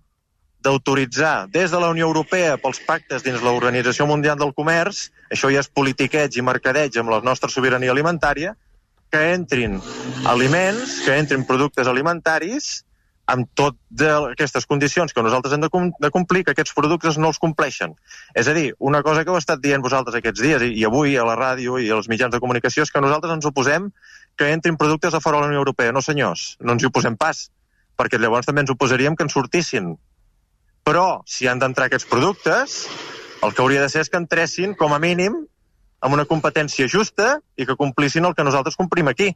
d'autoritzar 0.64 1.48
des 1.52 1.72
de 1.72 1.80
la 1.80 1.88
Unió 1.92 2.06
Europea 2.08 2.56
pels 2.60 2.80
pactes 2.84 3.24
dins 3.24 3.40
l'Organització 3.40 4.06
Mundial 4.08 4.36
del 4.40 4.52
Comerç, 4.56 5.08
això 5.32 5.48
ja 5.52 5.62
és 5.64 5.70
politiqueig 5.72 6.36
i 6.36 6.44
mercadeig 6.44 6.98
amb 7.00 7.12
la 7.14 7.20
nostra 7.24 7.48
sobirania 7.52 7.92
alimentària, 7.94 8.54
que 9.10 9.24
entrin 9.34 9.80
aliments, 10.30 11.00
que 11.04 11.18
entrin 11.18 11.44
productes 11.48 11.90
alimentaris 11.90 12.70
amb 13.30 13.46
tot 13.54 13.76
d'aquestes 13.94 14.66
condicions 14.66 15.14
que 15.14 15.22
nosaltres 15.22 15.54
hem 15.54 15.62
de, 15.62 15.70
com 15.70 15.90
de 16.02 16.10
complir, 16.10 16.42
que 16.44 16.54
aquests 16.54 16.74
productes 16.74 17.18
no 17.20 17.30
els 17.30 17.38
compleixen. 17.42 17.94
És 18.34 18.48
a 18.50 18.54
dir, 18.56 18.72
una 18.78 19.02
cosa 19.06 19.22
que 19.24 19.30
heu 19.30 19.38
estat 19.38 19.62
dient 19.62 19.84
vosaltres 19.84 20.18
aquests 20.18 20.42
dies, 20.42 20.64
i, 20.66 20.72
i 20.80 20.86
avui 20.88 21.14
a 21.16 21.26
la 21.26 21.36
ràdio 21.38 21.78
i 21.78 21.90
als 21.94 22.10
mitjans 22.10 22.34
de 22.34 22.40
comunicació, 22.42 22.86
és 22.86 22.90
que 22.90 23.02
nosaltres 23.02 23.36
ens 23.36 23.46
oposem 23.46 23.90
que 24.38 24.50
entrin 24.54 24.78
productes 24.80 25.14
a 25.14 25.22
fora 25.22 25.38
de 25.38 25.46
la 25.46 25.52
Unió 25.52 25.62
Europea. 25.62 25.94
No, 25.94 26.02
senyors, 26.02 26.56
no 26.60 26.74
ens 26.74 26.82
hi 26.82 26.90
oposem 26.90 27.18
pas, 27.20 27.46
perquè 27.98 28.18
llavors 28.18 28.50
també 28.50 28.64
ens 28.64 28.74
oposaríem 28.74 29.16
que 29.16 29.26
en 29.28 29.32
sortissin. 29.32 29.94
Però, 30.86 31.22
si 31.28 31.46
han 31.46 31.60
d'entrar 31.62 31.90
aquests 31.90 32.08
productes, 32.10 32.82
el 33.44 33.54
que 33.54 33.62
hauria 33.62 33.84
de 33.84 33.90
ser 33.92 34.02
és 34.04 34.10
que 34.10 34.18
entressin, 34.20 34.74
com 34.74 34.96
a 34.96 35.00
mínim, 35.02 35.44
amb 36.00 36.16
una 36.16 36.26
competència 36.28 36.88
justa 36.88 37.38
i 37.56 37.66
que 37.68 37.76
complissin 37.76 38.24
el 38.24 38.34
que 38.34 38.44
nosaltres 38.44 38.76
complim 38.76 39.08
aquí. 39.12 39.30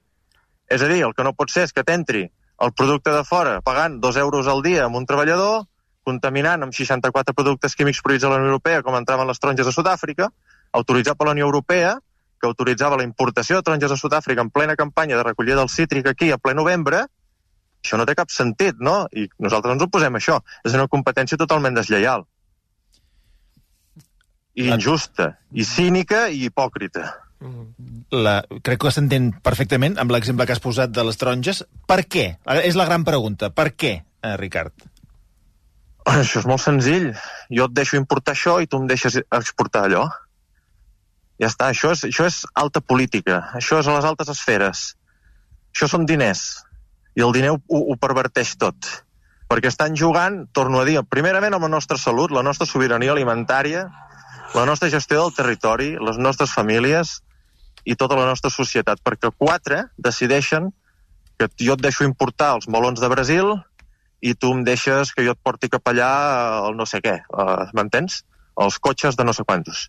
És 0.68 0.82
a 0.82 0.88
dir, 0.88 1.02
el 1.04 1.12
que 1.14 1.24
no 1.24 1.34
pot 1.36 1.52
ser 1.52 1.66
és 1.68 1.74
que 1.76 1.84
t'entri 1.84 2.24
el 2.64 2.72
producte 2.72 3.12
de 3.12 3.24
fora 3.28 3.58
pagant 3.60 3.98
dos 4.00 4.16
euros 4.16 4.48
al 4.48 4.62
dia 4.64 4.86
amb 4.86 4.96
un 4.96 5.06
treballador, 5.06 5.66
contaminant 6.04 6.62
amb 6.64 6.76
64 6.76 7.34
productes 7.34 7.74
químics 7.76 8.00
prohibits 8.04 8.24
a 8.24 8.32
la 8.32 8.40
Unió 8.40 8.52
Europea, 8.52 8.82
com 8.82 8.96
entraven 8.96 9.28
les 9.28 9.40
taronges 9.40 9.68
a 9.68 9.72
Sud-àfrica, 9.72 10.30
autoritzat 10.72 11.18
per 11.18 11.28
la 11.28 11.36
Unió 11.36 11.48
Europea, 11.48 11.96
que 12.40 12.48
autoritzava 12.48 12.96
la 13.00 13.06
importació 13.08 13.56
de 13.56 13.66
taronges 13.66 13.92
a 13.92 14.00
Sud-àfrica 14.00 14.44
en 14.44 14.50
plena 14.50 14.76
campanya 14.76 15.16
de 15.16 15.24
recollida 15.24 15.60
del 15.60 15.72
cítric 15.72 16.08
aquí 16.08 16.30
a 16.30 16.38
ple 16.38 16.54
novembre, 16.54 17.04
això 17.84 18.00
no 18.00 18.06
té 18.08 18.14
cap 18.16 18.30
sentit, 18.32 18.80
no? 18.80 19.04
I 19.12 19.28
nosaltres 19.44 19.76
ens 19.76 19.84
oposem 19.84 20.14
a 20.14 20.20
això. 20.20 20.38
És 20.64 20.72
una 20.72 20.88
competència 20.88 21.40
totalment 21.40 21.76
deslleial 21.76 22.24
i 24.54 24.68
injusta, 24.70 25.34
i 25.52 25.66
cínica 25.66 26.28
i 26.30 26.46
hipòcrita. 26.48 27.04
La, 28.14 28.38
crec 28.64 28.80
que 28.80 28.92
s'entén 28.94 29.32
perfectament 29.44 29.98
amb 30.00 30.14
l'exemple 30.14 30.46
que 30.46 30.54
has 30.54 30.62
posat 30.62 30.92
de 30.94 31.04
les 31.04 31.18
taronges. 31.20 31.64
Per 31.88 32.00
què? 32.06 32.26
És 32.62 32.78
la 32.78 32.86
gran 32.88 33.04
pregunta. 33.04 33.50
Per 33.50 33.72
què, 33.74 33.94
eh, 34.00 34.36
Ricard? 34.40 34.72
Això 36.04 36.40
és 36.42 36.46
molt 36.46 36.62
senzill. 36.62 37.10
Jo 37.50 37.66
et 37.68 37.74
deixo 37.76 37.96
importar 37.96 38.34
això 38.36 38.60
i 38.62 38.68
tu 38.68 38.80
em 38.80 38.86
deixes 38.86 39.18
exportar 39.24 39.86
allò. 39.88 40.04
Ja 41.40 41.48
està, 41.50 41.72
això 41.72 41.90
és, 41.90 42.04
això 42.06 42.28
és 42.28 42.44
alta 42.54 42.80
política, 42.80 43.40
això 43.58 43.80
és 43.82 43.88
a 43.88 43.96
les 43.96 44.04
altes 44.06 44.30
esferes. 44.30 44.84
Això 45.74 45.88
són 45.90 46.06
diners, 46.06 46.62
i 47.18 47.24
el 47.26 47.32
diner 47.34 47.50
ho, 47.56 47.58
ho 47.66 47.96
perverteix 47.98 48.54
tot. 48.60 48.90
Perquè 49.50 49.68
estan 49.72 49.96
jugant, 49.98 50.44
torno 50.54 50.80
a 50.80 50.84
dir, 50.86 51.00
primerament 51.10 51.56
amb 51.56 51.66
la 51.66 51.72
nostra 51.72 51.98
salut, 51.98 52.30
la 52.30 52.44
nostra 52.46 52.68
sobirania 52.70 53.12
alimentària, 53.12 53.88
la 54.54 54.64
nostra 54.68 54.88
gestió 54.90 55.22
del 55.22 55.34
territori, 55.34 55.94
les 55.98 56.18
nostres 56.18 56.54
famílies 56.54 57.18
i 57.84 57.96
tota 58.00 58.16
la 58.16 58.26
nostra 58.28 58.50
societat, 58.50 59.02
perquè 59.04 59.30
quatre 59.36 59.84
decideixen 59.98 60.70
que 61.38 61.48
jo 61.60 61.74
et 61.74 61.82
deixo 61.82 62.06
importar 62.06 62.54
els 62.56 62.68
melons 62.70 63.02
de 63.02 63.10
Brasil 63.10 63.56
i 64.24 64.32
tu 64.38 64.54
em 64.54 64.62
deixes 64.64 65.10
que 65.12 65.24
jo 65.26 65.34
et 65.34 65.42
porti 65.42 65.68
cap 65.68 65.90
allà 65.90 66.12
el 66.68 66.78
no 66.78 66.86
sé 66.88 67.02
què, 67.04 67.18
uh, 67.28 67.66
m'entens? 67.74 68.22
els 68.54 68.78
cotxes 68.78 69.16
de 69.18 69.24
no 69.26 69.32
sé 69.34 69.42
quantos. 69.42 69.88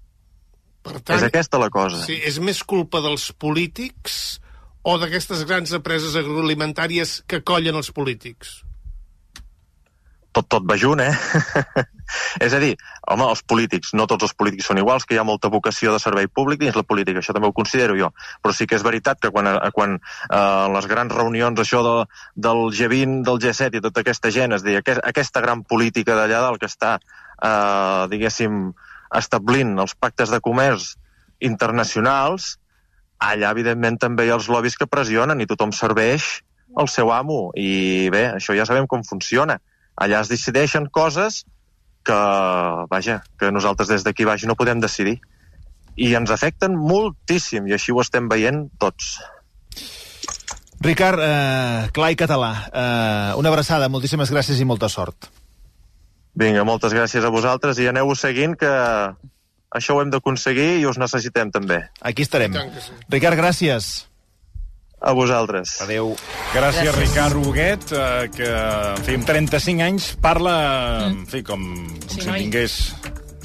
Per 0.86 1.00
Tant, 1.00 1.18
és 1.18 1.26
aquesta 1.28 1.60
la 1.62 1.70
cosa. 1.74 2.02
Sí, 2.06 2.18
és 2.18 2.40
més 2.42 2.62
culpa 2.66 3.02
dels 3.02 3.32
polítics 3.42 4.40
o 4.86 4.98
d'aquestes 5.02 5.44
grans 5.50 5.74
empreses 5.74 6.18
agroalimentàries 6.18 7.20
que 7.30 7.42
collen 7.46 7.78
els 7.78 7.92
polítics? 7.94 8.60
Tot, 10.36 10.48
tot 10.52 10.66
va 10.68 10.76
junt, 10.80 11.00
eh? 11.00 11.14
és 12.46 12.54
a 12.54 12.60
dir, 12.62 12.74
home, 13.08 13.28
els 13.32 13.42
polítics, 13.48 13.94
no 13.96 14.08
tots 14.10 14.28
els 14.28 14.34
polítics 14.38 14.68
són 14.70 14.80
iguals, 14.82 15.06
que 15.08 15.16
hi 15.16 15.20
ha 15.22 15.28
molta 15.28 15.52
vocació 15.54 15.94
de 15.94 16.02
servei 16.04 16.28
públic 16.28 16.60
dins 16.62 16.76
la 16.76 16.84
política, 16.88 17.22
això 17.22 17.36
també 17.36 17.48
ho 17.50 17.56
considero 17.56 17.96
jo. 18.00 18.12
Però 18.44 18.56
sí 18.56 18.68
que 18.68 18.76
és 18.78 18.84
veritat 18.86 19.22
que 19.24 19.32
quan, 19.32 19.48
eh, 19.54 19.72
quan 19.76 19.96
eh, 19.98 20.66
les 20.76 20.90
grans 20.92 21.16
reunions, 21.16 21.62
això 21.62 21.82
de, 21.86 21.96
del 22.48 22.66
G20, 22.76 23.22
del 23.28 23.40
G7 23.46 23.80
i 23.80 23.86
tota 23.86 24.04
aquesta 24.04 24.32
gent, 24.36 24.58
és 24.58 24.66
a 24.66 24.68
dir, 24.68 24.80
aquest, 24.82 25.04
aquesta 25.14 25.44
gran 25.46 25.64
política 25.64 26.18
d'allà 26.20 26.42
dalt 26.44 26.62
que 26.62 26.70
està, 26.72 26.98
eh, 27.00 28.04
diguéssim, 28.12 28.68
establint 29.16 29.78
els 29.80 29.96
pactes 29.96 30.34
de 30.34 30.42
comerç 30.44 30.96
internacionals, 31.46 32.58
allà, 33.24 33.54
evidentment, 33.56 34.02
també 34.02 34.26
hi 34.26 34.34
ha 34.34 34.40
els 34.42 34.50
lobbies 34.52 34.76
que 34.76 34.90
pressionen 34.92 35.40
i 35.40 35.48
tothom 35.48 35.72
serveix 35.72 36.42
el 36.76 36.92
seu 36.92 37.14
amo. 37.16 37.54
I 37.56 38.10
bé, 38.12 38.26
això 38.36 38.58
ja 38.58 38.68
sabem 38.68 38.90
com 38.92 39.06
funciona 39.08 39.62
allà 39.96 40.22
es 40.22 40.32
decideixen 40.32 40.90
coses 40.92 41.44
que, 42.06 42.18
vaja, 42.92 43.22
que 43.40 43.52
nosaltres 43.52 43.90
des 43.90 44.06
d'aquí 44.06 44.28
baix 44.28 44.46
no 44.46 44.58
podem 44.60 44.82
decidir. 44.84 45.18
I 45.96 46.12
ens 46.20 46.32
afecten 46.32 46.76
moltíssim, 46.76 47.70
i 47.70 47.76
així 47.76 47.96
ho 47.96 48.02
estem 48.04 48.28
veient 48.30 48.68
tots. 48.80 49.16
Ricard, 50.84 51.22
eh, 51.24 51.88
clar 51.96 52.12
i 52.12 52.18
català, 52.20 52.52
eh, 52.68 53.32
una 53.40 53.50
abraçada, 53.50 53.90
moltíssimes 53.90 54.32
gràcies 54.32 54.60
i 54.60 54.68
molta 54.68 54.90
sort. 54.92 55.32
Vinga, 56.36 56.66
moltes 56.68 56.94
gràcies 56.94 57.24
a 57.24 57.32
vosaltres 57.32 57.80
i 57.80 57.88
aneu 57.88 58.12
seguint 58.14 58.58
que 58.60 58.72
això 59.76 59.96
ho 59.96 60.02
hem 60.04 60.12
d'aconseguir 60.12 60.82
i 60.82 60.86
us 60.86 61.00
necessitem 61.00 61.52
també. 61.52 61.80
Aquí 62.02 62.28
estarem. 62.28 62.54
Sí. 62.54 62.92
Ricard, 63.10 63.40
gràcies. 63.40 64.06
A 65.06 65.14
vosaltres. 65.14 65.76
Adeu. 65.86 66.16
Gràcies, 66.56 66.90
Gràcies. 66.90 66.96
Ricard 66.98 67.38
Huguet, 67.38 67.92
eh, 67.94 68.30
que, 68.34 68.48
en 68.50 69.04
fi, 69.06 69.18
amb 69.20 69.28
35 69.30 69.84
anys 69.86 70.08
parla, 70.22 70.56
en 71.12 71.28
fi, 71.30 71.44
com, 71.46 71.62
com 71.86 72.10
Sí, 72.10 72.22
si 72.24 72.28
noi. 72.28 72.40
tingués 72.48 72.80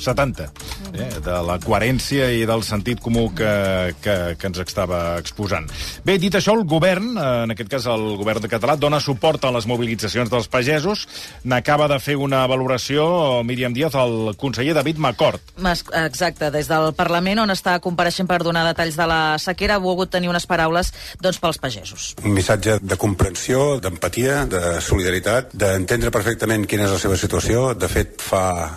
70, 0.01 0.49
eh, 0.95 1.09
de 1.25 1.37
la 1.47 1.59
coherència 1.63 2.31
i 2.33 2.47
del 2.49 2.63
sentit 2.67 3.01
comú 3.01 3.29
que, 3.37 3.95
que, 4.03 4.17
que 4.41 4.47
ens 4.51 4.59
estava 4.65 5.19
exposant. 5.21 5.69
Bé, 6.05 6.17
dit 6.19 6.35
això, 6.35 6.55
el 6.57 6.65
govern, 6.69 7.13
eh, 7.17 7.29
en 7.45 7.55
aquest 7.55 7.71
cas 7.71 7.87
el 7.93 8.17
govern 8.21 8.41
de 8.45 8.49
català, 8.53 8.77
dona 8.81 9.01
suport 9.01 9.45
a 9.45 9.53
les 9.55 9.67
mobilitzacions 9.71 10.31
dels 10.33 10.49
pagesos. 10.49 11.07
N'acaba 11.45 11.89
de 11.93 11.99
fer 12.01 12.17
una 12.17 12.47
valoració, 12.51 13.43
Míriam 13.45 13.75
Díaz, 13.77 13.95
el 14.01 14.35
conseller 14.41 14.75
David 14.75 14.99
Macort. 14.99 15.43
Mas- 15.59 15.85
Exacte, 16.01 16.51
des 16.51 16.69
del 16.69 16.93
Parlament, 16.95 17.39
on 17.45 17.51
està 17.53 17.79
compareixent 17.81 18.29
per 18.29 18.41
donar 18.43 18.65
detalls 18.67 18.97
de 18.97 19.07
la 19.07 19.37
sequera, 19.39 19.77
ha 19.77 19.83
volgut 19.83 20.11
tenir 20.11 20.29
unes 20.31 20.47
paraules 20.47 20.93
doncs, 21.21 21.39
pels 21.39 21.59
pagesos. 21.59 22.15
un 22.25 22.33
missatge 22.35 22.79
de 22.81 22.97
comprensió, 22.97 23.79
d'empatia, 23.81 24.45
de 24.47 24.81
solidaritat, 24.81 25.53
d'entendre 25.53 26.11
perfectament 26.11 26.67
quina 26.67 26.85
és 26.85 26.91
la 26.95 26.99
seva 26.99 27.17
situació. 27.17 27.75
De 27.75 27.89
fet, 27.89 28.21
fa 28.21 28.71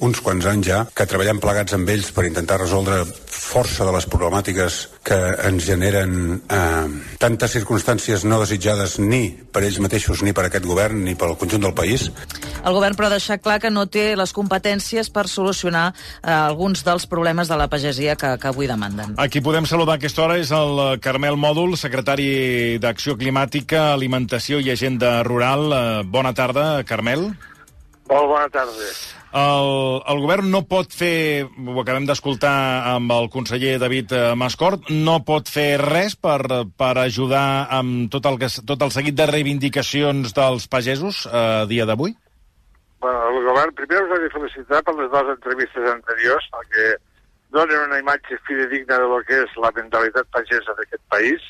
uns 0.00 0.20
quants 0.20 0.46
anys 0.50 0.66
ja 0.66 0.84
que 0.94 1.06
treballem 1.08 1.40
plegats 1.42 1.74
amb 1.76 1.88
ells 1.92 2.10
per 2.14 2.26
intentar 2.28 2.60
resoldre 2.60 3.04
força 3.40 3.86
de 3.86 3.92
les 3.94 4.06
problemàtiques 4.06 4.76
que 5.06 5.16
ens 5.48 5.64
generen 5.66 6.12
eh, 6.38 6.86
tantes 7.18 7.56
circumstàncies 7.56 8.22
no 8.28 8.38
desitjades 8.42 8.98
ni 9.02 9.22
per 9.50 9.64
ells 9.66 9.80
mateixos, 9.82 10.22
ni 10.22 10.34
per 10.36 10.46
aquest 10.46 10.66
govern, 10.68 11.02
ni 11.06 11.16
pel 11.18 11.34
conjunt 11.40 11.64
del 11.64 11.74
país. 11.74 12.08
El 12.60 12.76
govern, 12.76 12.94
però, 12.98 13.08
ha 13.08 13.16
deixat 13.16 13.42
clar 13.42 13.58
que 13.62 13.72
no 13.72 13.86
té 13.90 14.12
les 14.18 14.34
competències 14.36 15.10
per 15.10 15.26
solucionar 15.30 15.88
eh, 15.90 16.30
alguns 16.30 16.84
dels 16.86 17.08
problemes 17.10 17.50
de 17.50 17.58
la 17.58 17.70
pagesia 17.72 18.14
que, 18.20 18.36
que 18.38 18.50
avui 18.52 18.70
demanden. 18.70 19.16
A 19.18 19.26
qui 19.32 19.42
podem 19.42 19.66
saludar 19.66 19.98
a 19.98 20.02
aquesta 20.02 20.26
hora 20.26 20.38
és 20.38 20.52
el 20.54 21.00
Carmel 21.02 21.38
Mòdul, 21.40 21.74
secretari 21.80 22.78
d'Acció 22.82 23.16
Climàtica, 23.18 23.90
Alimentació 23.94 24.60
i 24.62 24.70
Agenda 24.70 25.20
Rural. 25.26 25.70
Eh, 25.70 25.86
Bona 26.10 26.34
tarda, 26.36 26.84
Carmel. 26.86 27.30
Molt 28.10 28.30
bona 28.30 28.46
tarda. 28.52 28.92
El, 29.30 30.00
el 30.10 30.20
govern 30.24 30.48
no 30.50 30.64
pot 30.66 30.90
fer, 30.90 31.46
ho 31.46 31.76
acabem 31.78 32.06
d'escoltar 32.08 32.54
amb 32.96 33.12
el 33.14 33.28
conseller 33.30 33.76
David 33.78 34.10
eh, 34.10 34.22
Mascort, 34.34 34.88
no 34.90 35.20
pot 35.22 35.46
fer 35.46 35.76
res 35.78 36.16
per, 36.18 36.40
per 36.74 36.96
ajudar 36.98 37.68
amb 37.76 38.08
tot 38.10 38.26
el, 38.26 38.40
que, 38.42 38.48
tot 38.66 38.82
el 38.82 38.90
seguit 38.90 39.14
de 39.14 39.28
reivindicacions 39.30 40.34
dels 40.34 40.66
pagesos 40.72 41.22
eh, 41.30 41.44
a 41.62 41.68
dia 41.70 41.86
d'avui? 41.86 42.16
Bueno, 43.00 43.20
el 43.30 43.46
govern 43.46 43.76
primer 43.78 44.02
us 44.02 44.16
ha 44.16 44.18
de 44.24 44.32
felicitar 44.34 44.82
per 44.82 44.96
les 44.98 45.12
dues 45.14 45.30
entrevistes 45.36 45.86
anteriors, 45.94 46.50
perquè 46.56 46.88
donen 47.54 47.86
una 47.86 48.02
imatge 48.02 48.38
fidedigna 48.48 48.98
de 48.98 49.06
lo 49.14 49.22
que 49.28 49.44
és 49.44 49.54
la 49.62 49.70
mentalitat 49.78 50.26
pagesa 50.34 50.74
d'aquest 50.74 51.06
país, 51.14 51.46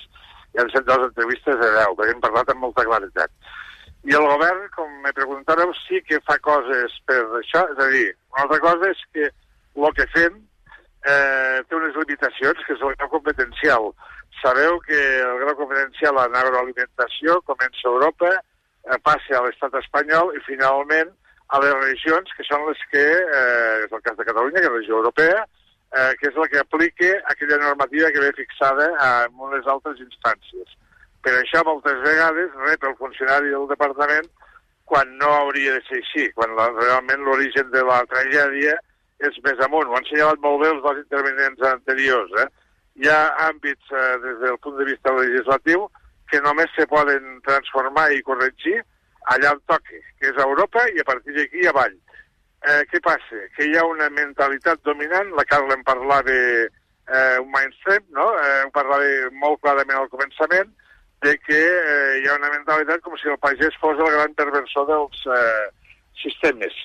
i 0.53 0.61
han 0.61 0.69
set 0.75 0.85
dues 0.85 1.09
entrevistes 1.09 1.57
de 1.57 1.73
10, 1.81 1.97
perquè 1.97 2.13
hem 2.13 2.23
parlat 2.29 2.53
amb 2.53 2.67
molta 2.67 2.85
claritat. 2.85 3.33
I 4.09 4.15
el 4.17 4.25
govern, 4.25 4.63
com 4.73 4.93
me 5.05 5.13
preguntàreu, 5.13 5.75
sí 5.83 6.01
que 6.07 6.21
fa 6.25 6.39
coses 6.41 6.95
per 7.09 7.21
això, 7.41 7.67
és 7.75 7.83
a 7.85 7.89
dir, 7.93 8.07
una 8.33 8.47
altra 8.47 8.61
cosa 8.65 8.89
és 8.89 9.03
que 9.13 9.27
el 9.29 9.93
que 9.99 10.07
fem 10.15 10.39
eh, 11.05 11.61
té 11.69 11.77
unes 11.77 11.99
limitacions, 12.01 12.65
que 12.67 12.77
és 12.77 12.85
el 12.85 12.97
grau 12.97 13.13
competencial. 13.13 13.91
Sabeu 14.41 14.79
que 14.87 14.99
el 15.21 15.43
grau 15.45 15.57
competencial 15.59 16.21
en 16.25 16.37
agroalimentació 16.41 17.41
comença 17.49 17.85
a 17.85 17.93
Europa, 17.93 18.33
eh, 18.89 18.99
passa 19.05 19.39
a 19.39 19.45
l'estat 19.45 19.77
espanyol 19.83 20.35
i 20.37 20.45
finalment 20.49 21.13
a 21.51 21.61
les 21.61 21.77
regions, 21.85 22.33
que 22.37 22.47
són 22.49 22.65
les 22.69 22.81
que, 22.93 23.07
eh, 23.21 23.85
és 23.85 23.93
el 23.93 24.05
cas 24.07 24.17
de 24.17 24.29
Catalunya, 24.29 24.61
que 24.61 24.67
és 24.67 24.73
la 24.73 24.79
regió 24.79 25.01
europea, 25.03 25.45
eh, 25.93 26.13
que 26.21 26.29
és 26.29 26.37
la 26.37 26.49
que 26.49 26.61
aplica 26.61 27.11
aquella 27.33 27.59
normativa 27.59 28.11
que 28.13 28.21
ve 28.21 28.33
fixada 28.33 28.93
en 29.11 29.35
unes 29.35 29.67
altres 29.67 30.01
instàncies. 30.01 30.77
Per 31.25 31.35
això, 31.37 31.63
moltes 31.67 31.99
vegades, 32.05 32.55
rep 32.67 32.87
el 32.89 32.97
funcionari 33.01 33.53
del 33.53 33.69
departament 33.69 34.29
quan 34.91 35.11
no 35.19 35.29
hauria 35.31 35.77
de 35.77 35.83
ser 35.87 36.01
així, 36.01 36.25
quan 36.35 36.55
la, 36.59 36.67
realment 36.75 37.23
l'origen 37.23 37.69
de 37.71 37.83
la 37.87 38.01
tragèdia 38.11 38.75
és 39.29 39.37
més 39.45 39.61
amunt. 39.67 39.87
Ho 39.87 39.95
han 39.95 40.07
assenyalat 40.07 40.41
molt 40.43 40.65
bé 40.65 40.71
els 40.73 40.83
dos 40.83 40.99
intervenents 40.99 41.67
anteriors. 41.69 42.33
Eh? 42.43 42.47
Hi 42.99 43.11
ha 43.13 43.21
àmbits, 43.47 43.93
eh, 43.95 44.17
des 44.25 44.41
del 44.43 44.59
punt 44.65 44.81
de 44.81 44.89
vista 44.89 45.15
legislatiu, 45.15 45.87
que 46.31 46.41
només 46.43 46.73
se 46.75 46.87
poden 46.91 47.39
transformar 47.47 48.09
i 48.15 48.25
corregir 48.27 48.81
allà 49.35 49.55
on 49.55 49.63
toqui, 49.71 50.01
que 50.19 50.31
és 50.33 50.39
a 50.39 50.47
Europa 50.49 50.87
i 50.95 51.03
a 51.03 51.07
partir 51.07 51.37
d'aquí 51.37 51.67
avall. 51.69 51.95
Eh, 52.67 52.83
què 52.91 53.01
passa? 53.05 53.47
Que 53.57 53.69
hi 53.69 53.77
ha 53.79 53.87
una 53.87 54.11
mentalitat 54.11 54.83
dominant, 54.85 55.31
la 55.39 55.47
Carla 55.49 55.77
en 55.79 55.85
parlava 55.87 56.35
eh, 56.35 57.37
un 57.41 57.51
mainstream, 57.55 58.05
no? 58.17 58.27
eh, 58.43 58.63
ho 58.67 58.71
parlava 58.75 59.31
molt 59.45 59.63
clarament 59.63 59.99
al 60.01 60.11
començament, 60.13 60.75
de 61.23 61.37
que 61.39 61.61
eh, 61.61 62.21
hi 62.21 62.29
ha 62.29 62.39
una 62.39 62.51
mentalitat 62.55 63.03
com 63.05 63.17
si 63.21 63.29
el 63.29 63.39
pagès 63.43 63.77
fos 63.83 64.01
el 64.01 64.13
gran 64.17 64.35
perversor 64.39 64.89
dels 64.89 65.25
eh, 65.29 65.69
sistemes. 66.23 66.77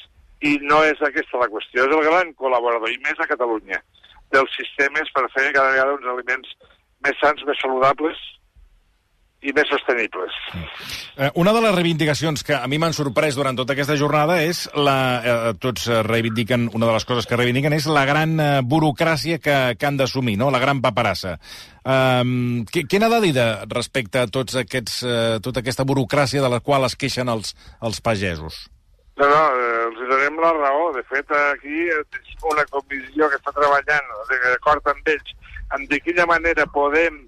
I 0.45 0.57
no 0.67 0.81
és 0.85 0.99
aquesta 1.01 1.39
la 1.41 1.49
qüestió, 1.51 1.85
és 1.85 1.95
el 1.95 2.03
gran 2.05 2.33
col·laborador, 2.39 2.91
i 2.91 2.99
més 3.05 3.19
a 3.19 3.29
Catalunya, 3.29 3.79
dels 4.35 4.57
sistemes 4.59 5.11
per 5.15 5.27
fer 5.33 5.51
cada 5.55 5.71
vegada 5.71 5.95
uns 5.95 6.09
aliments 6.11 6.55
més 7.05 7.21
sants, 7.21 7.45
més 7.47 7.61
saludables 7.61 8.19
i 9.45 9.53
més 9.53 9.69
sostenibles. 9.69 10.35
Eh, 11.15 11.29
una 11.39 11.53
de 11.53 11.61
les 11.63 11.75
reivindicacions 11.75 12.43
que 12.43 12.55
a 12.57 12.67
mi 12.71 12.79
m'han 12.81 12.95
sorprès 12.97 13.37
durant 13.37 13.57
tota 13.57 13.75
aquesta 13.75 13.97
jornada 13.99 14.39
és 14.43 14.65
la... 14.73 14.97
Eh, 15.21 15.53
tots 15.61 15.87
eh, 15.87 16.01
reivindiquen, 16.07 16.69
una 16.73 16.89
de 16.89 16.95
les 16.97 17.05
coses 17.07 17.29
que 17.29 17.37
reivindiquen 17.39 17.75
és 17.77 17.87
la 17.91 18.07
gran 18.09 18.39
eh, 18.41 18.49
burocràcia 18.65 19.39
que, 19.39 19.59
que 19.77 19.87
han 19.87 19.99
d'assumir, 20.01 20.37
no? 20.41 20.49
la 20.53 20.63
gran 20.63 20.81
paperassa. 20.83 21.37
Um, 21.85 22.63
què, 22.65 22.81
què 22.89 22.97
n'ha 22.97 23.11
de 23.13 23.19
dir 23.27 23.33
de, 23.35 23.45
respecte 23.69 24.23
a 24.23 24.29
tots 24.31 24.55
aquests, 24.57 25.03
eh, 25.05 25.35
tota 25.45 25.61
aquesta 25.61 25.85
burocràcia 25.85 26.41
de 26.41 26.49
la 26.49 26.57
qual 26.65 26.87
es 26.87 26.95
queixen 26.97 27.29
els, 27.29 27.53
els 27.85 28.01
pagesos? 28.01 28.63
No, 29.19 29.27
no, 29.29 29.43
eh, 29.53 29.83
els 29.83 30.01
donem 30.09 30.39
la 30.41 30.53
raó. 30.57 30.87
De 30.95 31.03
fet, 31.11 31.29
aquí 31.53 31.85
una 32.49 32.65
comissió 32.73 33.29
que 33.29 33.37
està 33.37 33.53
treballant 33.53 34.09
d'acord 34.31 34.89
amb 34.89 35.13
ells 35.13 35.35
en 35.77 35.85
de 35.91 36.01
quina 36.01 36.25
manera 36.29 36.65
podem 36.73 37.21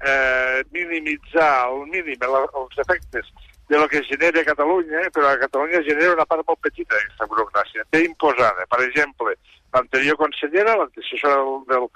eh, 0.00 0.64
minimitzar 0.72 1.50
al 1.66 1.84
mínim 1.92 2.16
el, 2.16 2.40
els 2.62 2.82
efectes 2.84 3.28
de 3.68 3.76
lo 3.76 3.88
que 3.88 4.02
genera 4.04 4.44
Catalunya, 4.44 5.04
eh, 5.04 5.10
però 5.12 5.28
a 5.28 5.38
Catalunya 5.38 5.84
genera 5.84 6.16
una 6.16 6.26
part 6.26 6.46
molt 6.48 6.60
petita 6.64 6.94
d'aquesta 6.96 7.28
burocràcia. 7.28 7.84
Té 7.92 8.06
imposada, 8.06 8.64
per 8.72 8.80
exemple, 8.86 9.36
l'anterior 9.76 10.16
consellera, 10.16 10.78
l'antecessora 10.80 11.42
del, 11.42 11.58
del, 11.68 11.88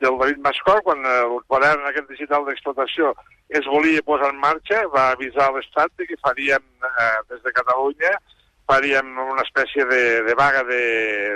del 0.00 0.18
David 0.18 0.40
Mascor, 0.44 0.82
quan 0.82 1.04
eh, 1.04 1.16
el 1.26 1.38
quadern 1.46 1.86
aquest 1.88 2.08
digital 2.08 2.46
d'explotació 2.46 3.14
es 3.50 3.66
volia 3.66 4.02
posar 4.06 4.30
en 4.32 4.40
marxa, 4.42 4.82
va 4.94 5.10
avisar 5.14 5.50
l'Estat 5.52 5.92
que 6.08 6.18
faríem 6.24 6.62
eh, 6.88 7.16
des 7.32 7.42
de 7.44 7.52
Catalunya 7.56 8.14
faríem 8.70 9.16
una 9.18 9.42
espècie 9.42 9.84
de, 9.90 10.02
de 10.22 10.34
vaga 10.38 10.62
de, 10.68 10.82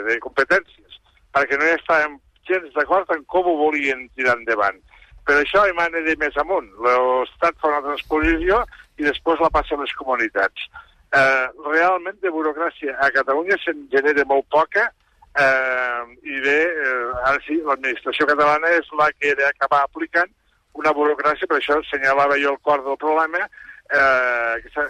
de 0.07 0.19
competències, 0.23 0.99
perquè 1.35 1.59
no 1.59 1.67
hi 1.67 1.75
estàvem 1.75 2.19
gens 2.49 2.75
d'acord 2.77 3.11
en 3.15 3.25
com 3.33 3.49
ho 3.49 3.57
volien 3.59 4.07
tirar 4.15 4.37
endavant. 4.39 4.79
Per 5.25 5.39
això 5.41 5.65
emana 5.67 6.03
de 6.05 6.15
més 6.21 6.37
amunt. 6.41 6.67
L'Estat 6.85 7.57
fa 7.61 7.71
una 7.73 7.85
transposició 7.87 8.61
i 9.01 9.07
després 9.09 9.41
la 9.41 9.51
passa 9.53 9.75
a 9.75 9.81
les 9.81 9.95
comunitats. 9.99 10.69
Eh, 11.15 11.47
realment 11.71 12.19
de 12.23 12.33
burocràcia 12.35 12.97
a 13.01 13.11
Catalunya 13.15 13.57
se'n 13.65 13.87
genera 13.93 14.27
molt 14.29 14.47
poca 14.53 14.91
Eh, 15.35 16.03
I 16.31 16.41
bé, 16.41 16.59
eh, 16.63 17.27
ara 17.27 17.41
sí, 17.43 17.59
l'administració 17.67 18.27
catalana 18.31 18.71
és 18.79 18.87
la 18.99 19.09
que 19.19 19.33
ha 19.33 19.39
d'acabar 19.41 19.83
aplicant 19.83 20.31
una 20.79 20.93
burocràcia, 20.95 21.49
per 21.51 21.59
això 21.59 21.79
assenyalava 21.81 22.39
jo 22.39 22.53
el 22.55 22.61
cor 22.67 22.83
del 22.85 22.99
problema, 23.03 23.43
eh, 23.91 24.55
que 24.63 24.71
se, 24.75 24.85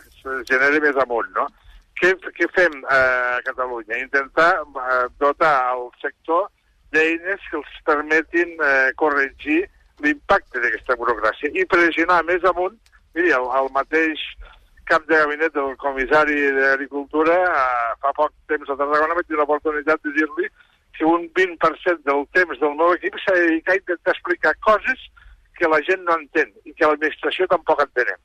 genera 0.50 0.80
més 0.84 1.00
amunt, 1.00 1.30
no? 1.36 1.46
Què, 2.00 2.12
què 2.36 2.48
fem 2.52 2.76
eh, 2.82 3.38
a 3.38 3.40
Catalunya? 3.46 4.00
Intentar 4.02 4.50
eh, 4.64 5.06
dotar 5.22 5.54
el 5.76 5.88
sector 6.02 6.48
d'eines 6.92 7.48
que 7.50 7.60
els 7.60 7.76
permetin 7.88 8.56
eh, 8.58 8.90
corregir 9.00 9.62
l'impacte 10.04 10.60
d'aquesta 10.60 10.98
burocràcia 11.00 11.52
i 11.54 11.64
pressionar 11.70 12.20
més 12.28 12.44
amunt, 12.50 12.76
miri, 13.14 13.32
el, 13.32 13.46
el 13.60 13.70
mateix 13.76 14.20
cap 14.90 15.06
de 15.08 15.16
gabinet 15.16 15.54
del 15.54 15.76
comissari 15.80 16.36
d'Agricultura 16.58 17.36
eh, 17.46 17.90
fa 18.02 18.12
poc 18.16 18.32
temps 18.52 18.70
a 18.70 18.78
Tarragona 18.80 19.16
vaig 19.18 19.26
tenir 19.28 19.40
l'oportunitat 19.40 20.02
de 20.04 20.14
dir-li 20.18 20.48
que 20.94 21.08
un 21.08 21.26
20% 21.36 22.04
del 22.06 22.22
temps 22.36 22.60
del 22.60 22.76
meu 22.78 22.94
equip 22.94 23.16
s'ha 23.22 23.34
dedicat 23.40 23.74
a 23.74 23.82
intentar 23.82 24.14
explicar 24.14 24.54
coses 24.68 25.08
que 25.58 25.70
la 25.70 25.80
gent 25.86 26.04
no 26.06 26.18
entén 26.20 26.52
i 26.64 26.74
que 26.74 26.86
l'administració 26.86 27.48
tampoc 27.50 27.82
entenem 27.86 28.20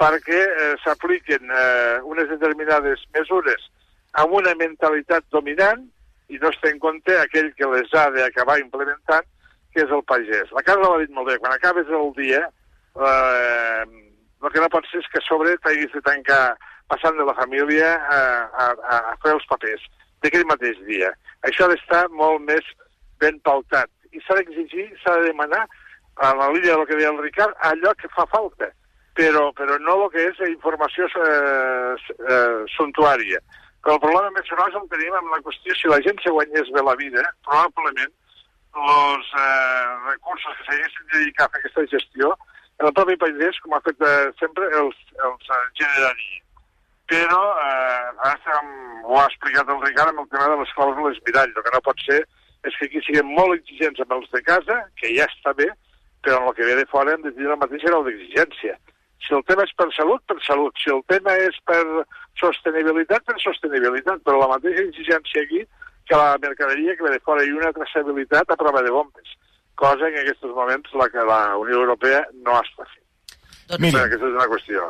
perquè 0.00 0.40
eh, 0.40 0.74
s'apliquen 0.84 1.50
eh, 1.52 2.00
unes 2.08 2.28
determinades 2.32 3.04
mesures 3.16 3.68
amb 4.22 4.34
una 4.40 4.54
mentalitat 4.58 5.26
dominant 5.30 5.84
i 6.30 6.38
no 6.38 6.50
es 6.50 6.58
té 6.62 6.70
en 6.72 6.78
compte 6.82 7.16
aquell 7.18 7.50
que 7.58 7.68
les 7.74 7.92
ha 7.94 8.06
d'acabar 8.14 8.58
implementant, 8.62 9.26
que 9.74 9.82
és 9.84 9.90
el 9.94 10.02
pagès. 10.06 10.50
La 10.54 10.62
Carla 10.66 10.92
l'ha 10.92 11.02
dit 11.02 11.12
molt 11.14 11.30
bé, 11.30 11.36
quan 11.42 11.54
acabes 11.54 11.90
el 11.90 12.12
dia, 12.16 12.44
eh, 12.94 13.84
el 14.42 14.52
que 14.52 14.60
no 14.62 14.72
pot 14.72 14.86
ser 14.88 15.00
és 15.02 15.08
que 15.12 15.20
a 15.20 15.26
sobre 15.26 15.56
t'hagis 15.64 15.92
de 15.92 16.02
tancar 16.06 16.42
passant 16.90 17.16
de 17.18 17.26
la 17.28 17.36
família 17.38 17.94
a, 17.96 18.20
a, 18.64 18.68
a 19.12 19.16
fer 19.22 19.34
els 19.36 19.46
papers 19.50 19.84
d'aquell 20.24 20.48
mateix 20.48 20.80
dia. 20.88 21.12
Això 21.48 21.66
ha 21.66 21.72
d'estar 21.72 22.06
molt 22.12 22.42
més 22.48 22.66
ben 23.22 23.38
pautat. 23.46 23.90
I 24.12 24.20
s'ha 24.24 24.36
d'exigir, 24.38 24.88
s'ha 25.02 25.16
de 25.20 25.30
demanar, 25.30 25.64
a 26.20 26.34
la 26.36 26.50
línia 26.52 26.76
del 26.76 26.86
que 26.86 26.96
deia 26.98 27.10
el 27.12 27.20
Ricard, 27.22 27.56
allò 27.64 27.94
que 27.96 28.10
fa 28.12 28.26
falta, 28.28 28.68
però, 29.16 29.46
però 29.56 29.78
no 29.80 29.96
el 30.04 30.10
que 30.12 30.26
és 30.28 30.40
informació 30.50 31.08
eh, 31.08 31.94
eh, 32.28 32.58
suntuària. 32.76 33.40
Però 33.80 33.96
el 33.96 34.02
problema 34.02 34.32
més 34.34 34.50
gros 34.52 34.76
el 34.76 34.88
tenim 34.92 35.16
amb 35.16 35.32
la 35.32 35.40
qüestió 35.46 35.76
si 35.76 35.88
la 35.88 36.00
gent 36.04 36.20
se 36.20 36.32
guanyés 36.34 36.68
bé 36.74 36.84
la 36.84 36.96
vida, 37.00 37.24
probablement 37.48 38.12
els 38.70 39.30
eh, 39.40 39.86
recursos 40.10 40.58
que 40.58 40.66
s'haguessin 40.68 41.08
dedicat 41.14 41.48
a 41.48 41.52
fer 41.54 41.62
aquesta 41.62 41.86
gestió 41.94 42.34
el 42.80 42.92
propi 42.96 43.16
país, 43.20 43.58
com 43.62 43.74
ha 43.76 43.82
fet 43.84 44.00
eh, 44.00 44.30
sempre, 44.40 44.68
els, 44.80 45.00
els 45.28 45.50
eh, 45.52 45.64
generaria. 45.80 46.38
Però, 47.10 47.40
eh, 47.60 48.10
ara 48.30 48.60
ho 49.04 49.16
ha 49.18 49.26
explicat 49.26 49.68
el 49.68 49.80
Ricard 49.82 50.12
amb 50.12 50.22
el 50.24 50.28
tema 50.30 50.48
de 50.52 50.60
les 50.60 50.74
clàusules 50.76 51.18
mirall. 51.26 51.52
El 51.52 51.66
que 51.66 51.74
no 51.74 51.82
pot 51.86 52.04
ser 52.06 52.20
és 52.68 52.76
que 52.76 52.86
aquí 52.88 53.02
siguem 53.06 53.32
molt 53.36 53.56
exigents 53.56 54.00
amb 54.04 54.14
els 54.18 54.30
de 54.32 54.42
casa, 54.46 54.78
que 55.00 55.12
ja 55.16 55.26
està 55.28 55.54
bé, 55.56 55.68
però 56.24 56.38
en 56.40 56.48
el 56.50 56.56
que 56.56 56.68
ve 56.68 56.78
de 56.78 56.86
fora 56.92 57.16
hem 57.16 57.24
de 57.24 57.32
tenir 57.34 57.50
el 57.50 57.60
mateix 57.60 57.84
grau 57.88 58.04
d'exigència. 58.06 58.76
Si 59.26 59.34
el 59.36 59.44
tema 59.48 59.64
és 59.66 59.72
per 59.76 59.88
salut, 59.96 60.22
per 60.28 60.38
salut. 60.46 60.76
Si 60.80 60.92
el 60.92 61.02
tema 61.12 61.34
és 61.40 61.56
per 61.68 61.82
sostenibilitat, 62.40 63.24
per 63.28 63.36
sostenibilitat. 63.42 64.22
Però 64.24 64.40
la 64.40 64.48
mateixa 64.54 64.86
exigència 64.86 65.44
aquí 65.44 65.64
que 66.08 66.16
la 66.16 66.38
mercaderia 66.42 66.96
que 66.96 67.06
ve 67.06 67.12
de 67.14 67.22
fora 67.26 67.44
i 67.44 67.52
una 67.54 67.72
traçabilitat 67.76 68.50
a 68.50 68.58
prova 68.60 68.82
de 68.86 68.92
bombes. 68.94 69.36
Cosa 69.80 70.10
que 70.12 70.20
en 70.20 70.26
aquests 70.26 70.44
moments 70.54 70.92
la 71.00 71.06
que 71.08 71.22
la 71.24 71.42
Unió 71.56 71.78
Europea 71.80 72.26
no 72.44 72.58
està 72.60 72.84
fent. 72.84 72.96
Doncs. 73.70 73.84
Però 73.94 74.00
aquesta 74.02 74.26
és 74.26 74.32
una 74.34 74.46
qüestió. 74.50 74.86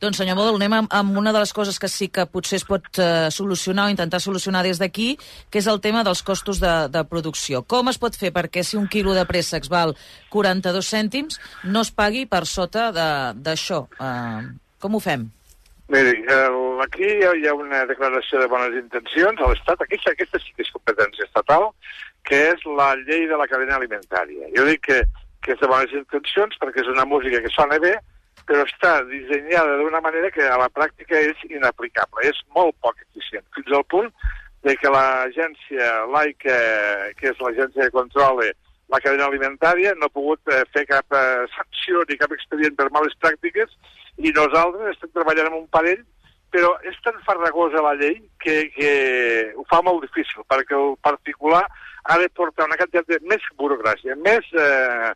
doncs 0.00 0.20
senyor 0.20 0.36
Model, 0.38 0.54
anem 0.60 0.74
amb, 0.76 0.92
amb 0.94 1.16
una 1.18 1.32
de 1.34 1.40
les 1.42 1.50
coses 1.52 1.80
que 1.82 1.88
sí 1.90 2.06
que 2.14 2.28
potser 2.30 2.60
es 2.60 2.64
pot 2.64 2.86
eh, 3.02 3.26
solucionar 3.34 3.88
o 3.88 3.90
intentar 3.90 4.20
solucionar 4.22 4.62
des 4.62 4.78
d'aquí, 4.78 5.16
que 5.50 5.58
és 5.58 5.66
el 5.66 5.80
tema 5.82 6.04
dels 6.06 6.22
costos 6.22 6.60
de, 6.62 6.70
de 6.94 7.02
producció. 7.10 7.64
Com 7.66 7.90
es 7.90 7.98
pot 7.98 8.14
fer 8.14 8.30
perquè 8.32 8.62
si 8.62 8.78
un 8.78 8.86
quilo 8.86 9.16
de 9.18 9.26
préssecs 9.26 9.68
val 9.68 9.96
42 10.30 10.86
cèntims, 10.94 11.40
no 11.64 11.82
es 11.82 11.90
pagui 11.90 12.22
per 12.30 12.46
sota 12.46 12.92
de- 12.94 13.34
d'això? 13.42 13.82
Eh, 13.98 14.46
com 14.78 14.94
ho 14.94 15.00
fem? 15.02 15.26
Miri, 15.90 16.22
el, 16.30 16.56
aquí 16.86 17.02
hi 17.02 17.24
ha, 17.26 17.34
hi 17.34 17.48
ha 17.50 17.54
una 17.58 17.82
declaració 17.90 18.38
de 18.38 18.46
bones 18.46 18.78
intencions 18.78 19.40
a 19.42 19.48
l'Estat. 19.50 19.80
Aquesta, 19.82 20.12
aquesta 20.14 20.38
sí 20.38 20.54
que 20.54 20.62
és 20.62 20.70
competència 20.70 21.26
estatal, 21.26 21.72
que 22.24 22.40
és 22.52 22.64
la 22.78 22.92
llei 23.02 23.26
de 23.30 23.36
la 23.38 23.48
cadena 23.50 23.76
alimentària. 23.78 24.48
Jo 24.56 24.66
dic 24.68 24.84
que, 24.86 25.02
que 25.44 25.54
és 25.54 25.60
de 25.60 25.68
bones 25.70 25.92
intencions 25.96 26.58
perquè 26.60 26.84
és 26.84 26.90
una 26.92 27.06
música 27.08 27.40
que 27.42 27.52
sona 27.54 27.80
bé, 27.82 27.94
però 28.48 28.64
està 28.66 29.00
dissenyada 29.08 29.78
d'una 29.78 30.00
manera 30.02 30.30
que 30.34 30.46
a 30.46 30.58
la 30.58 30.70
pràctica 30.72 31.18
és 31.18 31.38
inaplicable, 31.50 32.26
és 32.26 32.38
molt 32.56 32.76
poc 32.82 32.98
eficient, 33.08 33.46
fins 33.56 33.72
al 33.76 33.86
punt 33.92 34.10
de 34.66 34.74
que 34.76 34.92
l'agència 34.92 35.90
laica, 36.12 36.56
que 37.16 37.30
és 37.32 37.40
l'agència 37.40 37.86
que 37.86 37.96
controla 37.96 38.50
la 38.90 39.00
cadena 39.00 39.28
alimentària, 39.30 39.94
no 39.96 40.08
ha 40.08 40.12
pogut 40.12 40.50
eh, 40.50 40.64
fer 40.74 40.84
cap 40.88 41.14
eh, 41.14 41.46
sanció 41.54 42.02
ni 42.08 42.18
cap 42.20 42.32
expedient 42.34 42.74
per 42.76 42.90
males 42.90 43.14
pràctiques 43.22 43.70
i 44.18 44.32
nosaltres 44.36 44.96
estem 44.96 45.12
treballant 45.14 45.52
amb 45.52 45.60
un 45.62 45.68
parell, 45.72 46.02
però 46.50 46.72
és 46.90 46.96
tan 47.04 47.16
farragosa 47.26 47.82
la 47.84 47.94
llei 47.94 48.18
que, 48.42 48.56
que 48.74 48.90
ho 49.54 49.64
fa 49.70 49.78
molt 49.86 50.02
difícil, 50.08 50.42
perquè 50.50 50.74
el 50.76 50.96
particular 51.06 51.62
ha 52.04 52.18
de 52.18 52.28
portar 52.30 52.66
una 52.68 52.78
quantitat 52.80 53.08
de 53.08 53.18
més 53.28 53.44
burocràcia, 53.60 54.16
més, 54.24 54.46
eh, 54.56 55.12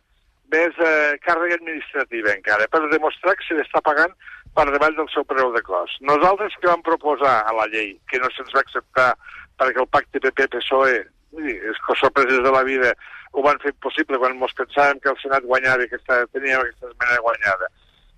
més 0.53 0.77
eh, 0.77 1.17
càrrega 1.25 1.57
administrativa 1.59 2.33
encara, 2.35 2.67
per 2.71 2.83
demostrar 2.91 3.35
que 3.37 3.47
se 3.47 3.57
l'està 3.57 3.81
pagant 3.85 4.13
per 4.55 4.67
davall 4.71 4.95
del 4.95 5.09
seu 5.13 5.25
preu 5.27 5.51
de 5.53 5.61
cost. 5.65 5.97
Nosaltres 6.01 6.55
que 6.61 6.69
vam 6.69 6.85
proposar 6.85 7.41
a 7.43 7.55
la 7.57 7.67
llei, 7.73 7.95
que 8.09 8.21
no 8.21 8.29
se'ns 8.35 8.53
va 8.55 8.63
acceptar 8.63 9.11
perquè 9.59 9.81
el 9.83 9.91
pacte 9.91 10.21
PP-PSOE, 10.23 11.01
és 11.35 11.79
que 11.83 11.97
sorpreses 11.99 12.43
de 12.43 12.51
la 12.51 12.63
vida, 12.63 12.93
ho 13.35 13.43
van 13.43 13.59
fer 13.59 13.73
impossible 13.73 14.19
quan 14.21 14.37
ens 14.37 14.55
pensàvem 14.55 15.01
que 15.03 15.11
el 15.11 15.19
Senat 15.19 15.43
guanyava 15.43 15.83
i 15.83 15.91
que 15.91 15.99
teníem 16.07 16.61
aquesta 16.61 16.91
esmena 16.91 17.19
guanyada, 17.25 17.67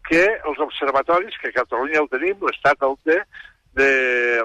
que 0.08 0.24
els 0.50 0.60
observatoris, 0.64 1.38
que 1.42 1.56
Catalunya 1.56 2.04
el 2.04 2.10
tenim, 2.12 2.38
l'Estat 2.46 2.86
el 2.86 2.96
té, 3.08 3.18
de 3.78 3.90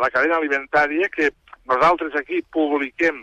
la 0.00 0.08
cadena 0.12 0.38
alimentària, 0.40 1.08
que 1.12 1.30
nosaltres 1.68 2.16
aquí 2.18 2.40
publiquem 2.52 3.22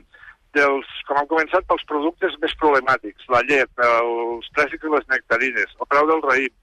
dels, 0.57 0.87
com 1.07 1.19
hem 1.19 1.27
començat, 1.29 1.65
pels 1.69 1.85
productes 1.89 2.35
més 2.43 2.55
problemàtics, 2.61 3.27
la 3.33 3.41
llet, 3.49 3.69
els 3.85 4.49
plàstics 4.55 4.87
i 4.87 4.93
les 4.93 5.07
nectarines, 5.13 5.75
el 5.77 5.89
preu 5.91 6.09
del 6.09 6.23
raïm. 6.25 6.55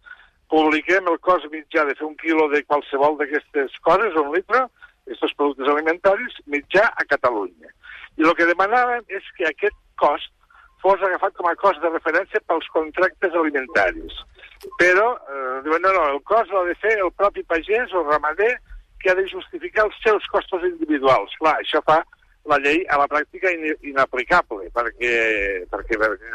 Publiquem 0.52 1.08
el 1.10 1.18
cost 1.26 1.48
mitjà 1.50 1.84
de 1.86 1.94
fer 1.98 2.06
un 2.06 2.16
quilo 2.20 2.46
de 2.52 2.62
qualsevol 2.66 3.18
d'aquestes 3.18 3.74
coses, 3.86 4.14
un 4.20 4.32
litre, 4.34 4.66
aquests 5.06 5.34
productes 5.38 5.70
alimentaris, 5.72 6.38
mitjà 6.50 6.86
a 6.94 7.06
Catalunya. 7.08 7.70
I 8.16 8.26
el 8.26 8.34
que 8.38 8.48
demanàvem 8.48 9.04
és 9.18 9.26
que 9.38 9.48
aquest 9.48 9.76
cost 10.00 10.32
fos 10.82 11.02
agafat 11.02 11.34
com 11.38 11.48
a 11.50 11.56
cost 11.58 11.82
de 11.82 11.90
referència 11.90 12.42
pels 12.46 12.66
contractes 12.74 13.34
alimentaris. 13.34 14.18
Però, 14.80 15.08
eh, 15.16 15.58
diuen, 15.66 15.82
no, 15.82 15.92
no, 15.92 16.04
el 16.14 16.22
cost 16.30 16.52
l'ha 16.52 16.64
de 16.68 16.76
fer 16.82 16.94
el 16.98 17.12
propi 17.18 17.42
pagès 17.42 17.92
o 17.92 18.04
ramader 18.06 18.54
que 19.00 19.10
ha 19.10 19.16
de 19.18 19.26
justificar 19.28 19.86
els 19.86 19.98
seus 20.02 20.26
costos 20.32 20.62
individuals. 20.68 21.34
Clar, 21.40 21.56
això 21.60 21.82
fa 21.86 22.00
la 22.50 22.58
llei 22.62 22.84
a 22.88 22.98
la 23.00 23.08
pràctica 23.10 23.50
in 23.54 23.66
inaplicable, 23.90 24.70
perquè, 24.74 25.14
perquè, 25.70 25.98
perquè 25.98 26.30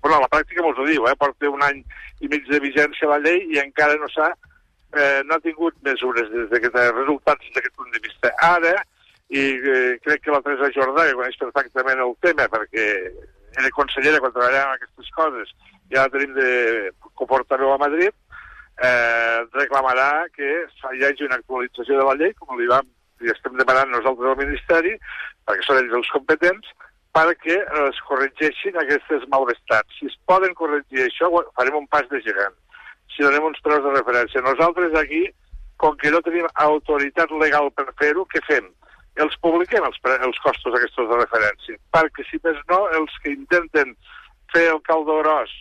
bueno, 0.00 0.18
a 0.18 0.24
la 0.24 0.32
pràctica 0.32 0.64
mos 0.64 0.78
ho 0.78 0.86
diu, 0.88 1.06
eh? 1.08 1.14
porta 1.16 1.50
un 1.50 1.62
any 1.64 1.84
i 2.20 2.28
mig 2.28 2.48
de 2.50 2.60
vigència 2.60 3.08
la 3.08 3.20
llei 3.22 3.46
i 3.54 3.60
encara 3.62 3.96
no 4.00 4.10
s'ha 4.12 4.32
eh, 4.94 5.22
no 5.24 5.34
ha 5.34 5.40
tingut 5.40 5.76
mesures 5.82 6.30
des 6.30 6.50
de 6.50 6.90
resultats 6.92 7.40
des 7.40 7.54
d'aquest 7.54 7.76
punt 7.76 7.90
de 7.92 8.02
vista. 8.02 8.32
Ara, 8.38 8.74
i 9.28 9.44
eh, 9.58 9.98
crec 10.04 10.22
que 10.24 10.34
la 10.34 10.42
Teresa 10.42 10.70
Jordà, 10.74 11.06
que 11.08 11.16
coneix 11.18 11.38
perfectament 11.40 12.02
el 12.04 12.14
tema, 12.22 12.46
perquè 12.52 12.86
era 13.54 13.70
consellera 13.74 14.20
quan 14.22 14.34
treballàvem 14.34 14.74
aquestes 14.74 15.10
coses, 15.16 15.54
ja 15.90 16.04
la 16.04 16.12
tenim 16.12 16.34
de 16.36 16.92
portaveu 17.18 17.72
a 17.74 17.80
Madrid, 17.80 18.12
eh, 18.82 19.38
reclamarà 19.54 20.26
que 20.34 20.50
hi 20.94 21.04
hagi 21.06 21.26
una 21.26 21.40
actualització 21.40 21.98
de 21.98 22.06
la 22.08 22.18
llei, 22.20 22.34
com 22.38 22.58
li 22.58 22.70
vam 22.70 22.86
i 23.24 23.32
estem 23.32 23.56
demanant 23.60 23.92
nosaltres 23.92 24.32
al 24.32 24.40
Ministeri, 24.40 24.94
perquè 25.48 25.66
són 25.66 25.80
ells 25.80 25.96
els 26.00 26.10
competents, 26.14 26.68
perquè 27.14 27.56
es 27.84 28.00
corregeixin 28.08 28.76
aquestes 28.80 29.26
malvestats. 29.32 29.98
Si 29.98 30.10
es 30.10 30.16
poden 30.30 30.54
corregir 30.58 31.06
això, 31.06 31.30
farem 31.58 31.80
un 31.82 31.90
pas 31.92 32.06
de 32.10 32.20
gegant. 32.26 32.56
Si 33.14 33.22
donem 33.22 33.50
uns 33.50 33.60
preus 33.62 33.84
de 33.84 33.92
referència. 33.94 34.42
Nosaltres 34.42 34.96
aquí, 34.98 35.22
com 35.82 35.94
que 36.00 36.10
no 36.10 36.22
tenim 36.26 36.48
autoritat 36.64 37.30
legal 37.42 37.70
per 37.78 37.86
fer-ho, 38.00 38.26
què 38.32 38.42
fem? 38.48 38.66
Els 39.22 39.36
publiquem, 39.46 39.84
els, 39.86 40.00
els 40.26 40.40
costos 40.42 40.74
aquests 40.74 40.98
de 40.98 41.20
referència, 41.20 41.78
perquè, 41.94 42.26
si 42.26 42.40
més 42.42 42.58
no, 42.70 42.80
els 42.98 43.14
que 43.22 43.30
intenten 43.36 43.94
fer 44.50 44.66
el 44.72 44.82
caldo 44.88 45.20
gros 45.22 45.52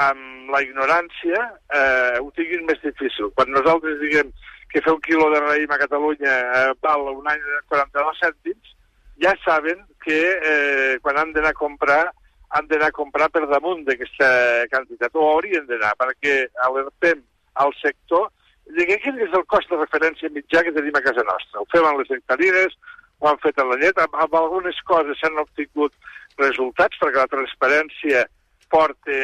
amb 0.00 0.52
la 0.54 0.62
ignorància 0.64 1.40
eh, 1.74 2.20
ho 2.22 2.30
tinguin 2.36 2.64
més 2.68 2.78
difícil. 2.84 3.28
Quan 3.36 3.50
nosaltres 3.52 3.98
diguem 4.00 4.30
que 4.72 4.80
fer 4.80 4.92
un 4.94 5.02
quilo 5.04 5.28
de 5.32 5.40
raïm 5.42 5.72
a 5.72 5.80
Catalunya 5.80 6.34
eh, 6.40 6.72
val 6.84 7.06
un 7.12 7.28
any 7.28 7.40
de 7.44 7.60
42 7.68 8.20
cèntims, 8.24 8.74
ja 9.22 9.34
saben 9.44 9.84
que 10.04 10.20
eh, 10.34 10.98
quan 11.04 11.20
han 11.20 11.32
d'anar 11.36 11.52
a 11.52 11.60
comprar 11.60 12.04
han 12.52 12.66
d'anar 12.68 12.90
a 12.90 12.96
comprar 12.96 13.30
per 13.32 13.46
damunt 13.48 13.84
d'aquesta 13.86 14.28
quantitat, 14.72 15.14
o 15.16 15.28
haurien 15.30 15.64
d'anar, 15.68 15.94
perquè 16.00 16.34
alertem 16.66 17.22
al 17.64 17.72
sector 17.80 18.28
de 18.76 18.84
que 18.88 18.98
quin 19.00 19.18
és 19.24 19.32
el 19.36 19.46
cost 19.48 19.70
de 19.72 19.78
referència 19.80 20.30
mitjà 20.32 20.62
que 20.64 20.74
tenim 20.76 20.98
a 20.98 21.04
casa 21.04 21.24
nostra. 21.28 21.62
Ho 21.62 21.68
fem 21.72 21.86
amb 21.88 22.02
les 22.02 22.12
nectarines, 22.12 22.76
ho 23.20 23.30
han 23.30 23.40
fet 23.42 23.58
en 23.60 23.72
la 23.72 23.78
llet. 23.80 23.98
Amb, 24.04 24.18
amb 24.24 24.36
algunes 24.38 24.78
coses 24.88 25.18
s'han 25.20 25.40
obtingut 25.40 25.96
resultats, 26.40 27.00
perquè 27.00 27.22
la 27.22 27.32
transparència 27.32 28.26
porta, 28.72 29.18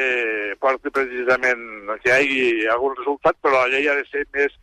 porta 0.61 0.93
precisament 0.93 1.63
que 2.03 2.11
hi 2.11 2.17
hagi 2.17 2.49
algun 2.73 2.97
resultat, 2.99 3.37
però 3.43 3.61
la 3.61 3.71
llei 3.73 3.89
ha 3.89 3.97
de 4.01 4.09
ser 4.09 4.25
més 4.37 4.57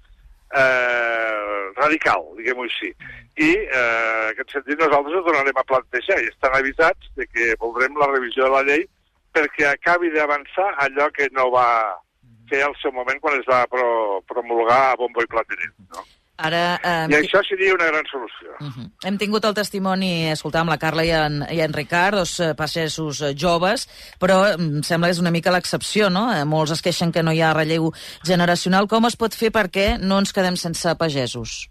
eh, 0.53 1.71
radical, 1.75 2.27
diguem-ho 2.37 2.65
així. 2.67 2.91
I 3.35 3.51
eh, 3.51 3.79
en 3.79 4.33
aquest 4.33 4.55
sentit 4.55 4.79
nosaltres 4.79 5.17
ho 5.17 5.23
tornarem 5.27 5.59
a 5.59 5.67
plantejar 5.67 6.21
i 6.21 6.29
estan 6.31 6.55
avisats 6.57 7.11
de 7.19 7.27
que 7.27 7.53
voldrem 7.61 7.97
la 7.99 8.11
revisió 8.13 8.47
de 8.47 8.53
la 8.55 8.63
llei 8.67 8.85
perquè 9.35 9.67
acabi 9.67 10.11
d'avançar 10.13 10.69
allò 10.85 11.09
que 11.11 11.27
no 11.35 11.49
va 11.51 11.67
fer 12.49 12.61
al 12.63 12.75
seu 12.79 12.93
moment 12.95 13.19
quan 13.19 13.39
es 13.39 13.47
va 13.49 13.65
pro 13.67 14.21
promulgar 14.29 14.81
a 14.91 14.95
bombo 14.99 15.23
i 15.23 15.31
plateret. 15.31 15.73
No? 15.91 16.05
Ara, 16.37 16.63
eh, 16.83 17.07
I 17.13 17.15
això 17.21 17.39
seria 17.47 17.73
una 17.73 17.85
gran 17.87 18.03
solució. 18.11 18.49
Uh 18.59 18.67
-huh. 18.67 18.89
Hem 19.07 19.17
tingut 19.17 19.45
el 19.45 19.53
testimoni, 19.53 20.31
escoltàvem 20.31 20.67
la 20.67 20.77
Carla 20.77 21.05
i 21.05 21.11
en, 21.11 21.45
i 21.49 21.61
en 21.61 21.73
Ricard, 21.73 22.17
dos 22.17 22.39
eh, 22.39 22.53
pagesos 22.55 23.21
eh, 23.21 23.33
joves, 23.37 23.87
però 24.19 24.53
em 24.53 24.83
sembla 24.83 25.07
que 25.07 25.13
és 25.13 25.19
una 25.19 25.31
mica 25.31 25.51
l'excepció, 25.51 26.09
no? 26.09 26.33
Eh, 26.35 26.43
molts 26.43 26.71
es 26.71 26.81
queixen 26.81 27.11
que 27.11 27.23
no 27.23 27.31
hi 27.31 27.41
ha 27.41 27.53
relleu 27.53 27.93
generacional. 28.23 28.87
Com 28.87 29.05
es 29.05 29.15
pot 29.15 29.33
fer 29.33 29.51
perquè 29.51 29.97
no 29.97 30.19
ens 30.19 30.33
quedem 30.33 30.55
sense 30.57 30.95
pagesos? 30.95 31.69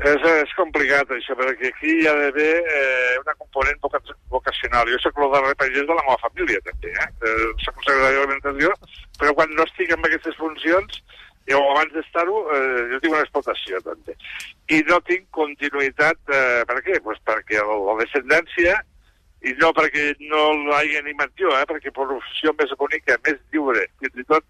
És, 0.00 0.22
és 0.24 0.52
complicat, 0.56 1.10
això, 1.10 1.34
perquè 1.36 1.68
aquí 1.68 1.90
hi 2.00 2.06
ha 2.06 2.14
d'haver 2.16 2.52
eh, 2.56 3.18
una 3.20 3.34
component 3.34 3.80
voca 3.82 4.00
vocacional. 4.30 4.88
Jo 4.88 4.98
soc 5.02 5.18
el 5.18 5.32
darrer 5.34 5.56
pagès 5.60 5.84
de 5.84 5.96
la 5.98 6.04
meva 6.06 6.16
família, 6.22 6.60
també, 6.64 6.88
eh? 6.88 7.08
eh 7.20 7.50
soc 7.64 7.74
el 7.76 7.84
secretari 7.84 8.16
d'alimentació, 8.16 8.70
però 9.18 9.34
quan 9.34 9.52
no 9.58 9.66
estic 9.68 9.90
en 9.90 10.06
aquestes 10.08 10.36
funcions 10.36 11.02
jo 11.50 11.60
abans 11.72 11.92
d'estar-ho, 11.96 12.44
eh, 12.54 12.86
jo 12.92 13.00
tinc 13.02 13.16
una 13.16 13.24
explotació, 13.26 13.80
també. 13.86 14.16
I 14.70 14.80
no 14.88 15.00
tinc 15.08 15.26
continuïtat, 15.36 16.20
eh, 16.30 16.62
per 16.70 16.78
què? 16.86 17.00
Pues 17.02 17.18
perquè 17.26 17.60
la 17.60 17.98
descendència, 18.04 18.78
i 19.42 19.54
no 19.58 19.72
perquè 19.76 20.14
no 20.30 20.46
l'hagi 20.68 20.98
animat 21.00 21.34
jo, 21.40 21.52
eh, 21.56 21.66
perquè 21.68 21.92
professió 21.96 22.54
més 22.58 22.72
bonica, 22.78 23.18
més 23.26 23.38
lliure, 23.52 23.86
fins 24.00 24.24
i 24.24 24.26
tot 24.32 24.44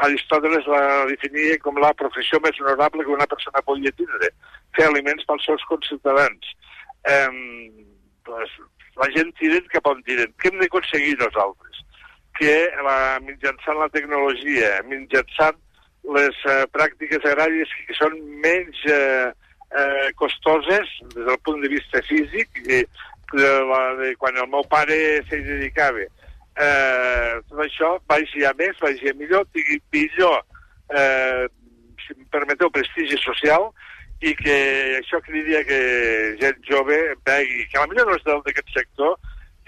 Aristòteles 0.00 0.64
la 0.70 1.04
definia 1.10 1.58
com 1.60 1.76
la 1.80 1.92
professió 1.92 2.40
més 2.40 2.56
honorable 2.60 3.04
que 3.04 3.12
una 3.12 3.28
persona 3.28 3.60
podia 3.66 3.92
tindre, 3.98 4.30
fer 4.76 4.86
aliments 4.88 5.26
pels 5.28 5.44
seus 5.44 5.64
conciutadans. 5.68 6.52
Eh, 7.04 7.28
pues, 8.24 8.54
la 9.00 9.08
gent 9.16 9.34
tiren 9.40 9.66
cap 9.74 9.90
on 9.92 10.00
tiren. 10.06 10.32
Què 10.40 10.48
hem 10.50 10.60
d'aconseguir 10.62 11.18
nosaltres? 11.20 11.82
Que 12.38 12.54
la, 12.86 12.96
mitjançant 13.26 13.76
la 13.80 13.90
tecnologia, 13.92 14.78
mitjançant 14.88 15.60
les 16.08 16.36
eh, 16.48 16.64
pràctiques 16.72 17.24
agràries 17.28 17.70
que 17.86 17.96
són 17.98 18.16
menys 18.42 18.80
eh, 18.88 19.30
eh, 19.76 20.08
costoses 20.16 20.88
des 21.14 21.26
del 21.26 21.38
punt 21.44 21.60
de 21.62 21.68
vista 21.68 22.02
físic, 22.08 22.62
de, 22.66 22.82
de, 23.34 23.50
la, 23.70 23.82
de 24.00 24.14
quan 24.18 24.36
el 24.36 24.48
meu 24.50 24.64
pare 24.70 24.96
s'hi 25.28 25.42
dedicava. 25.46 26.06
Eh, 26.60 27.34
tot 27.48 27.62
això 27.64 27.94
vagi 28.10 28.44
a 28.44 28.52
més, 28.58 28.78
vagi 28.82 29.12
a 29.12 29.16
millor, 29.16 29.46
tingui 29.54 29.78
millor, 29.94 30.40
eh, 30.96 31.46
si 32.04 32.16
em 32.16 32.26
permeteu, 32.32 32.72
prestigi 32.74 33.18
social 33.22 33.70
i 34.20 34.34
que 34.36 34.56
això 34.98 35.20
cridi 35.24 35.56
que 35.64 35.80
gent 36.40 36.58
jove 36.68 36.98
vegi, 37.24 37.66
que 37.70 37.78
a 37.78 37.84
la 37.84 37.92
millor 37.92 38.10
no 38.10 38.18
és 38.18 38.26
d'aquest 38.26 38.72
sector, 38.74 39.14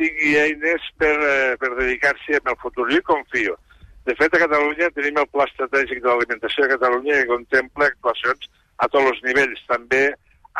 tingui 0.00 0.34
eines 0.40 0.88
per, 0.98 1.14
eh, 1.14 1.54
per 1.60 1.76
dedicar-s'hi 1.78 2.40
en 2.40 2.50
el 2.52 2.58
futur. 2.60 2.90
Jo 2.90 3.04
confio 3.06 3.56
de 4.06 4.14
fet, 4.18 4.34
a 4.34 4.42
Catalunya 4.42 4.90
tenim 4.96 5.20
el 5.20 5.28
Pla 5.30 5.46
Estratègic 5.50 6.02
de 6.02 6.10
l'Alimentació 6.10 6.66
de 6.66 6.74
Catalunya 6.74 7.20
que 7.20 7.30
contempla 7.30 7.88
actuacions 7.90 8.50
a 8.82 8.88
tots 8.90 9.12
els 9.12 9.22
nivells, 9.26 9.62
també 9.70 10.04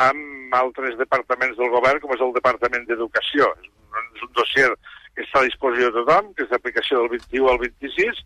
amb 0.01 0.55
altres 0.55 0.97
departaments 0.97 1.57
del 1.59 1.71
govern, 1.73 1.99
com 2.01 2.13
és 2.15 2.23
el 2.23 2.33
Departament 2.37 2.87
d'Educació. 2.87 3.49
És 4.15 4.25
un 4.25 4.33
dossier 4.37 4.69
que 5.13 5.25
està 5.25 5.41
a 5.41 5.47
disposició 5.47 5.91
de 5.91 6.01
tothom, 6.01 6.31
que 6.33 6.45
és 6.45 6.51
d'aplicació 6.53 7.03
del 7.03 7.11
21 7.17 7.51
al 7.51 7.59
26, 7.61 8.21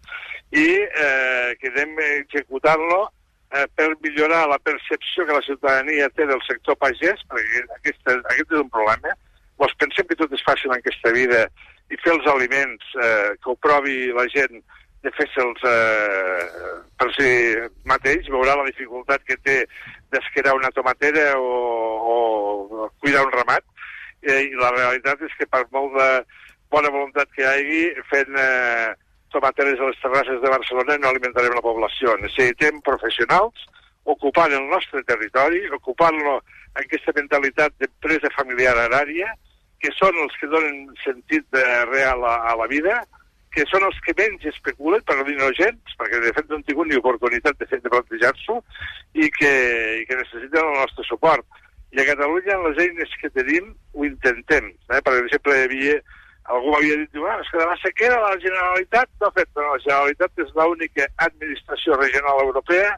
i 0.56 0.68
eh, 0.86 1.56
que 1.60 1.72
anem 1.74 1.98
executant-lo 2.06 3.02
eh, 3.08 3.66
per 3.76 3.90
millorar 4.04 4.46
la 4.48 4.60
percepció 4.60 5.26
que 5.26 5.36
la 5.36 5.44
ciutadania 5.44 6.12
té 6.16 6.28
del 6.30 6.44
sector 6.48 6.78
pagès, 6.80 7.24
perquè 7.32 7.66
aquest, 7.80 8.04
aquest 8.06 8.54
és 8.54 8.62
un 8.62 8.72
problema. 8.72 9.18
Vos 9.58 9.74
pensem 9.82 10.08
que 10.08 10.20
tot 10.20 10.32
és 10.38 10.46
fàcil 10.46 10.72
en 10.72 10.78
aquesta 10.78 11.12
vida 11.16 11.48
i 11.92 12.00
fer 12.04 12.14
els 12.14 12.28
aliments, 12.30 12.96
eh, 13.02 13.36
que 13.42 13.52
ho 13.52 13.58
provi 13.64 14.12
la 14.16 14.28
gent, 14.32 14.62
de 15.06 15.14
fer-se'ls 15.14 15.64
eh, 15.70 16.74
per 16.98 17.08
si 17.16 17.30
mateix, 17.90 18.30
veurà 18.34 18.58
la 18.58 18.68
dificultat 18.68 19.24
que 19.28 19.38
té 19.46 19.58
d'esquerar 20.14 20.56
una 20.58 20.72
tomatera 20.76 21.34
o, 21.38 21.52
o 22.14 22.90
cuidar 23.02 23.26
un 23.28 23.34
ramat, 23.36 23.66
eh, 24.24 24.44
i 24.50 24.54
la 24.58 24.74
realitat 24.76 25.22
és 25.28 25.36
que 25.40 25.50
per 25.50 25.66
molt 25.76 25.94
de 25.98 26.10
bona 26.74 26.92
voluntat 26.92 27.30
que 27.36 27.44
hi 27.44 27.48
hagi, 27.48 27.84
fent 28.12 28.38
eh, 28.42 28.94
tomateres 29.32 29.80
a 29.80 29.90
les 29.90 30.00
terrasses 30.02 30.42
de 30.44 30.52
Barcelona 30.52 30.98
no 30.98 31.12
alimentarem 31.12 31.56
la 31.56 31.64
població. 31.64 32.16
Necessitem 32.22 32.82
professionals 32.86 33.68
ocupant 34.08 34.54
el 34.56 34.68
nostre 34.72 35.04
territori, 35.08 35.66
ocupant-lo 35.76 36.40
aquesta 36.80 37.14
mentalitat 37.16 37.76
d'empresa 37.82 38.32
familiar 38.36 38.76
agrària, 38.80 39.34
que 39.84 39.92
són 39.94 40.16
els 40.24 40.34
que 40.40 40.50
donen 40.50 40.88
sentit 41.04 41.46
de 41.54 41.64
real 41.92 42.24
a, 42.26 42.38
a 42.52 42.56
la 42.58 42.68
vida, 42.72 43.02
que 43.54 43.64
són 43.70 43.86
els 43.88 43.98
que 44.06 44.16
menys 44.18 44.46
especulen, 44.52 45.04
per 45.08 45.18
no 45.18 45.26
dir 45.28 45.38
no 45.40 45.50
gens, 45.58 45.96
perquè 46.00 46.20
de 46.24 46.34
fet 46.36 46.50
no 46.50 46.60
han 46.60 46.66
tingut 46.68 46.90
ni 46.90 47.00
oportunitat 47.00 47.58
de, 47.60 47.68
fet 47.70 47.84
de 47.86 47.94
plantejar-s'ho 47.94 48.60
i, 49.16 49.30
que, 49.34 49.54
i 50.02 50.06
que 50.10 50.20
necessiten 50.20 50.62
el 50.62 50.78
nostre 50.82 51.08
suport. 51.08 51.64
I 51.96 52.04
a 52.04 52.08
Catalunya, 52.10 52.58
amb 52.58 52.70
les 52.70 52.84
eines 52.84 53.16
que 53.22 53.32
tenim, 53.32 53.72
ho 53.96 54.06
intentem. 54.06 54.74
Eh? 54.92 55.02
Per 55.02 55.16
exemple, 55.22 55.56
hi 55.56 55.66
havia, 55.70 55.98
algú 56.54 56.74
m'havia 56.74 57.00
dit, 57.04 57.20
ah, 57.24 57.40
és 57.42 57.52
que 57.52 57.62
de 57.62 57.68
la 57.72 57.78
sequera 57.82 58.22
la 58.24 58.40
Generalitat 58.44 59.12
no 59.22 59.30
ha 59.30 59.36
fet, 59.40 59.52
però 59.56 59.74
la 59.74 59.84
Generalitat 59.86 60.44
és 60.46 60.56
l'única 60.60 61.08
administració 61.30 62.00
regional 62.02 62.44
europea 62.44 62.96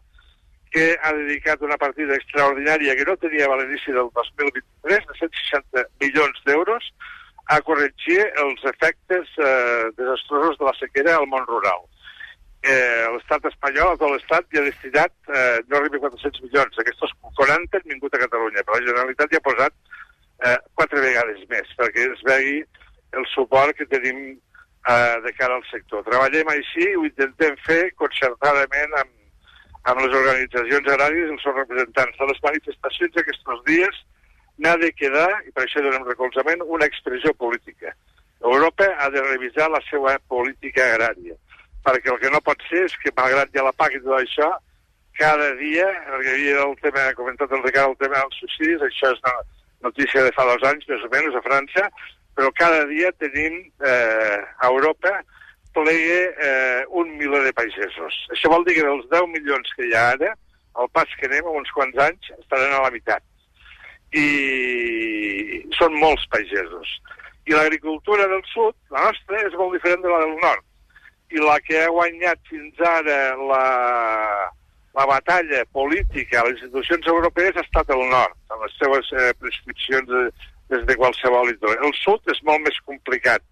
que 0.74 0.98
ha 1.02 1.14
dedicat 1.18 1.62
una 1.66 1.78
partida 1.82 2.18
extraordinària 2.18 2.96
que 2.98 3.06
no 3.08 3.16
tenia 3.18 3.48
a 3.50 3.56
l'inici 3.58 3.94
del 3.94 4.12
2023, 4.18 5.08
de 5.08 5.16
160 5.22 5.86
milions 6.04 6.44
d'euros, 6.46 6.92
a 7.50 7.62
corregir 7.66 8.20
els 8.44 8.66
efectes 8.72 9.32
eh, 9.42 9.90
desastrosos 9.98 10.60
de 10.60 10.68
la 10.68 10.76
sequera 10.78 11.16
al 11.18 11.26
món 11.32 11.48
rural. 11.50 11.88
Eh, 12.62 13.06
L'estat 13.16 13.48
espanyol, 13.50 13.96
tot 13.98 14.12
l'estat, 14.14 14.46
ja 14.54 14.62
ha 14.62 14.68
destinat 14.68 15.14
eh, 15.32 15.62
no 15.70 15.80
arriba 15.80 15.98
a 15.98 16.04
400 16.04 16.44
milions. 16.46 16.78
Aquests 16.84 17.16
40 17.40 17.80
han 17.80 17.88
vingut 17.90 18.14
a 18.14 18.22
Catalunya, 18.26 18.66
però 18.68 18.78
la 18.78 18.86
Generalitat 18.90 19.34
ja 19.34 19.42
ha 19.42 19.48
posat 19.48 19.74
eh, 20.46 20.58
quatre 20.78 21.02
vegades 21.08 21.42
més, 21.50 21.72
perquè 21.80 22.06
es 22.12 22.22
vegi 22.28 22.60
el 23.18 23.26
suport 23.34 23.74
que 23.80 23.90
tenim 23.90 24.22
eh, 24.36 25.16
de 25.26 25.34
cara 25.40 25.58
al 25.58 25.66
sector. 25.72 26.06
Treballem 26.06 26.54
així, 26.54 26.92
ho 26.94 27.08
intentem 27.08 27.58
fer 27.66 27.82
concertadament 28.04 28.94
amb, 29.02 29.16
amb 29.90 30.06
les 30.06 30.20
organitzacions 30.22 30.94
agràries 30.94 31.34
els 31.34 31.48
seus 31.48 31.58
representants. 31.64 32.22
De 32.22 32.30
les 32.30 32.46
manifestacions 32.46 33.22
aquests 33.24 33.66
dies 33.72 34.04
n'ha 34.60 34.76
de 34.78 34.92
quedar, 34.94 35.30
i 35.48 35.52
per 35.56 35.66
això 35.66 35.82
donem 35.84 36.06
recolzament, 36.08 36.64
una 36.68 36.88
expressió 36.90 37.34
política. 37.34 37.94
Europa 38.44 38.88
ha 39.00 39.10
de 39.10 39.22
revisar 39.24 39.70
la 39.72 39.82
seva 39.90 40.18
política 40.32 40.86
agrària, 40.94 41.36
perquè 41.84 42.12
el 42.14 42.20
que 42.20 42.32
no 42.32 42.44
pot 42.44 42.62
ser 42.70 42.86
és 42.88 42.96
que, 43.02 43.14
malgrat 43.16 43.52
ja 43.56 43.66
la 43.66 43.76
PAC 43.76 43.98
i 43.98 44.04
tot 44.04 44.20
això, 44.20 44.52
cada 45.20 45.50
dia, 45.60 45.88
perquè 46.12 46.36
hi 46.36 46.36
havia 46.36 46.68
el 46.68 46.76
tema, 46.84 47.08
ha 47.08 47.18
comentat 47.18 47.56
el 47.56 47.64
Ricard, 47.64 47.92
el 47.92 48.00
tema 48.04 48.22
dels 48.22 48.40
suïcidis, 48.44 48.86
això 48.88 49.12
és 49.16 49.24
una 49.24 49.36
notícia 49.90 50.24
de 50.24 50.36
fa 50.36 50.48
dos 50.48 50.64
anys, 50.70 50.88
més 50.92 51.04
o 51.04 51.12
menys, 51.12 51.36
a 51.36 51.44
França, 51.48 51.88
però 52.36 52.52
cada 52.56 52.86
dia 52.92 53.12
tenim 53.20 53.60
eh, 53.84 54.40
a 54.40 54.68
Europa 54.72 55.18
plegue 55.76 56.22
eh, 56.36 56.84
un 57.00 57.12
miler 57.20 57.44
de 57.46 57.56
pagesos. 57.56 58.16
Això 58.36 58.52
vol 58.52 58.64
dir 58.68 58.78
que 58.80 58.88
dels 58.88 59.08
10 59.12 59.28
milions 59.36 59.76
que 59.76 59.88
hi 59.88 59.96
ha 59.96 60.06
ara, 60.16 60.32
el 60.80 60.88
pas 60.96 61.12
que 61.20 61.28
anem, 61.28 61.48
en 61.48 61.60
uns 61.64 61.72
quants 61.76 62.00
anys, 62.04 62.32
estaran 62.40 62.76
a 62.76 62.86
la 62.86 62.94
meitat 62.96 63.24
i 64.16 65.66
són 65.78 65.96
molts 66.02 66.26
pagesos. 66.34 66.96
I 67.50 67.56
l'agricultura 67.56 68.28
del 68.30 68.44
sud, 68.54 68.76
la 68.94 69.08
nostra, 69.10 69.42
és 69.46 69.56
molt 69.58 69.76
diferent 69.78 70.04
de 70.04 70.12
la 70.12 70.22
del 70.26 70.36
nord. 70.42 70.66
I 71.34 71.42
la 71.44 71.58
que 71.62 71.84
ha 71.84 71.90
guanyat 71.94 72.42
fins 72.50 72.80
ara 72.82 73.20
la, 73.38 73.66
la 74.98 75.06
batalla 75.10 75.64
política 75.74 76.42
a 76.42 76.48
les 76.48 76.58
institucions 76.58 77.10
europees 77.14 77.58
ha 77.58 77.66
estat 77.66 77.92
el 77.94 78.06
nord, 78.10 78.38
amb 78.50 78.66
les 78.66 78.78
seves 78.82 79.12
eh, 79.14 79.30
prescripcions 79.42 80.10
de, 80.10 80.24
des 80.74 80.86
de 80.90 80.98
qualsevol 80.98 81.54
indústria. 81.54 81.86
El 81.86 81.96
sud 82.02 82.34
és 82.34 82.42
molt 82.50 82.66
més 82.66 82.82
complicat. 82.90 83.46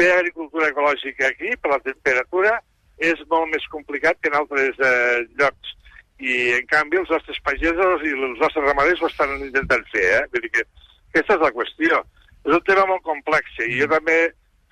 Fer 0.00 0.10
agricultura 0.14 0.70
ecològica 0.72 1.28
aquí, 1.28 1.52
per 1.60 1.74
la 1.74 1.82
temperatura, 1.84 2.56
és 3.00 3.20
molt 3.32 3.52
més 3.52 3.64
complicat 3.72 4.20
que 4.20 4.32
en 4.32 4.40
altres 4.40 4.80
eh, 4.84 5.20
llocs 5.40 5.76
i 6.20 6.36
en 6.58 6.66
canvi 6.70 7.00
els 7.00 7.10
nostres 7.12 7.40
pagesos 7.46 8.04
i 8.04 8.12
els 8.14 8.40
nostres 8.40 8.66
ramaders 8.66 9.02
ho 9.02 9.08
estan 9.08 9.36
intentant 9.40 9.84
fer, 9.92 10.06
eh? 10.18 10.24
Vull 10.32 10.44
dir 10.46 10.52
que 10.56 10.66
aquesta 11.12 11.36
és 11.36 11.44
la 11.44 11.54
qüestió. 11.56 12.02
És 12.46 12.56
un 12.56 12.64
tema 12.68 12.86
molt 12.88 13.04
complex 13.06 13.58
i 13.66 13.80
jo 13.80 13.88
també, 13.90 14.18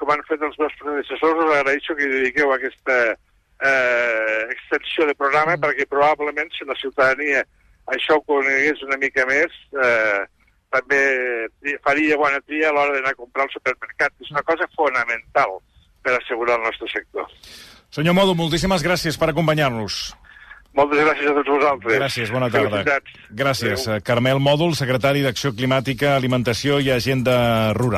com 0.01 0.13
han 0.13 0.25
fet 0.29 0.45
els 0.45 0.59
meus 0.61 0.77
predecessors, 0.81 1.45
us 1.45 1.55
agraeixo 1.57 1.97
que 1.99 2.11
dediqueu 2.13 2.53
aquesta 2.55 2.99
eh, 3.13 4.43
extensió 4.55 5.09
de 5.09 5.17
programa 5.19 5.57
mm. 5.57 5.65
perquè 5.65 5.89
probablement 5.91 6.53
si 6.55 6.69
la 6.69 6.77
ciutadania 6.81 7.45
això 7.93 8.19
ho 8.19 8.25
conegués 8.29 8.83
una 8.85 8.99
mica 9.01 9.25
més, 9.29 9.55
eh, 9.73 10.21
també 10.69 11.01
faria 11.85 12.19
bona 12.21 12.41
tria 12.45 12.69
a 12.69 12.75
l'hora 12.77 12.95
d'anar 12.97 13.15
a 13.15 13.19
comprar 13.19 13.47
al 13.47 13.53
supermercat. 13.55 14.13
És 14.21 14.31
una 14.35 14.45
cosa 14.45 14.69
fonamental 14.77 15.57
per 16.05 16.19
assegurar 16.19 16.59
el 16.59 16.67
nostre 16.69 16.89
sector. 16.93 17.29
Senyor 17.89 18.15
Modo, 18.15 18.35
moltíssimes 18.37 18.85
gràcies 18.85 19.17
per 19.17 19.31
acompanyar-nos. 19.33 20.13
Moltes 20.79 21.01
gràcies 21.03 21.27
a 21.27 21.35
tots 21.41 21.51
vosaltres. 21.51 21.97
Gràcies, 21.99 22.31
bona 22.31 22.49
tarda. 22.55 22.85
Felicitats. 22.85 23.15
Gràcies. 23.43 23.87
Adéu. 23.89 24.05
Carmel 24.07 24.39
Mòdul, 24.39 24.77
secretari 24.79 25.25
d'Acció 25.27 25.51
Climàtica, 25.57 26.15
Alimentació 26.15 26.79
i 26.79 26.93
Agenda 26.95 27.39
Rural. 27.75 27.97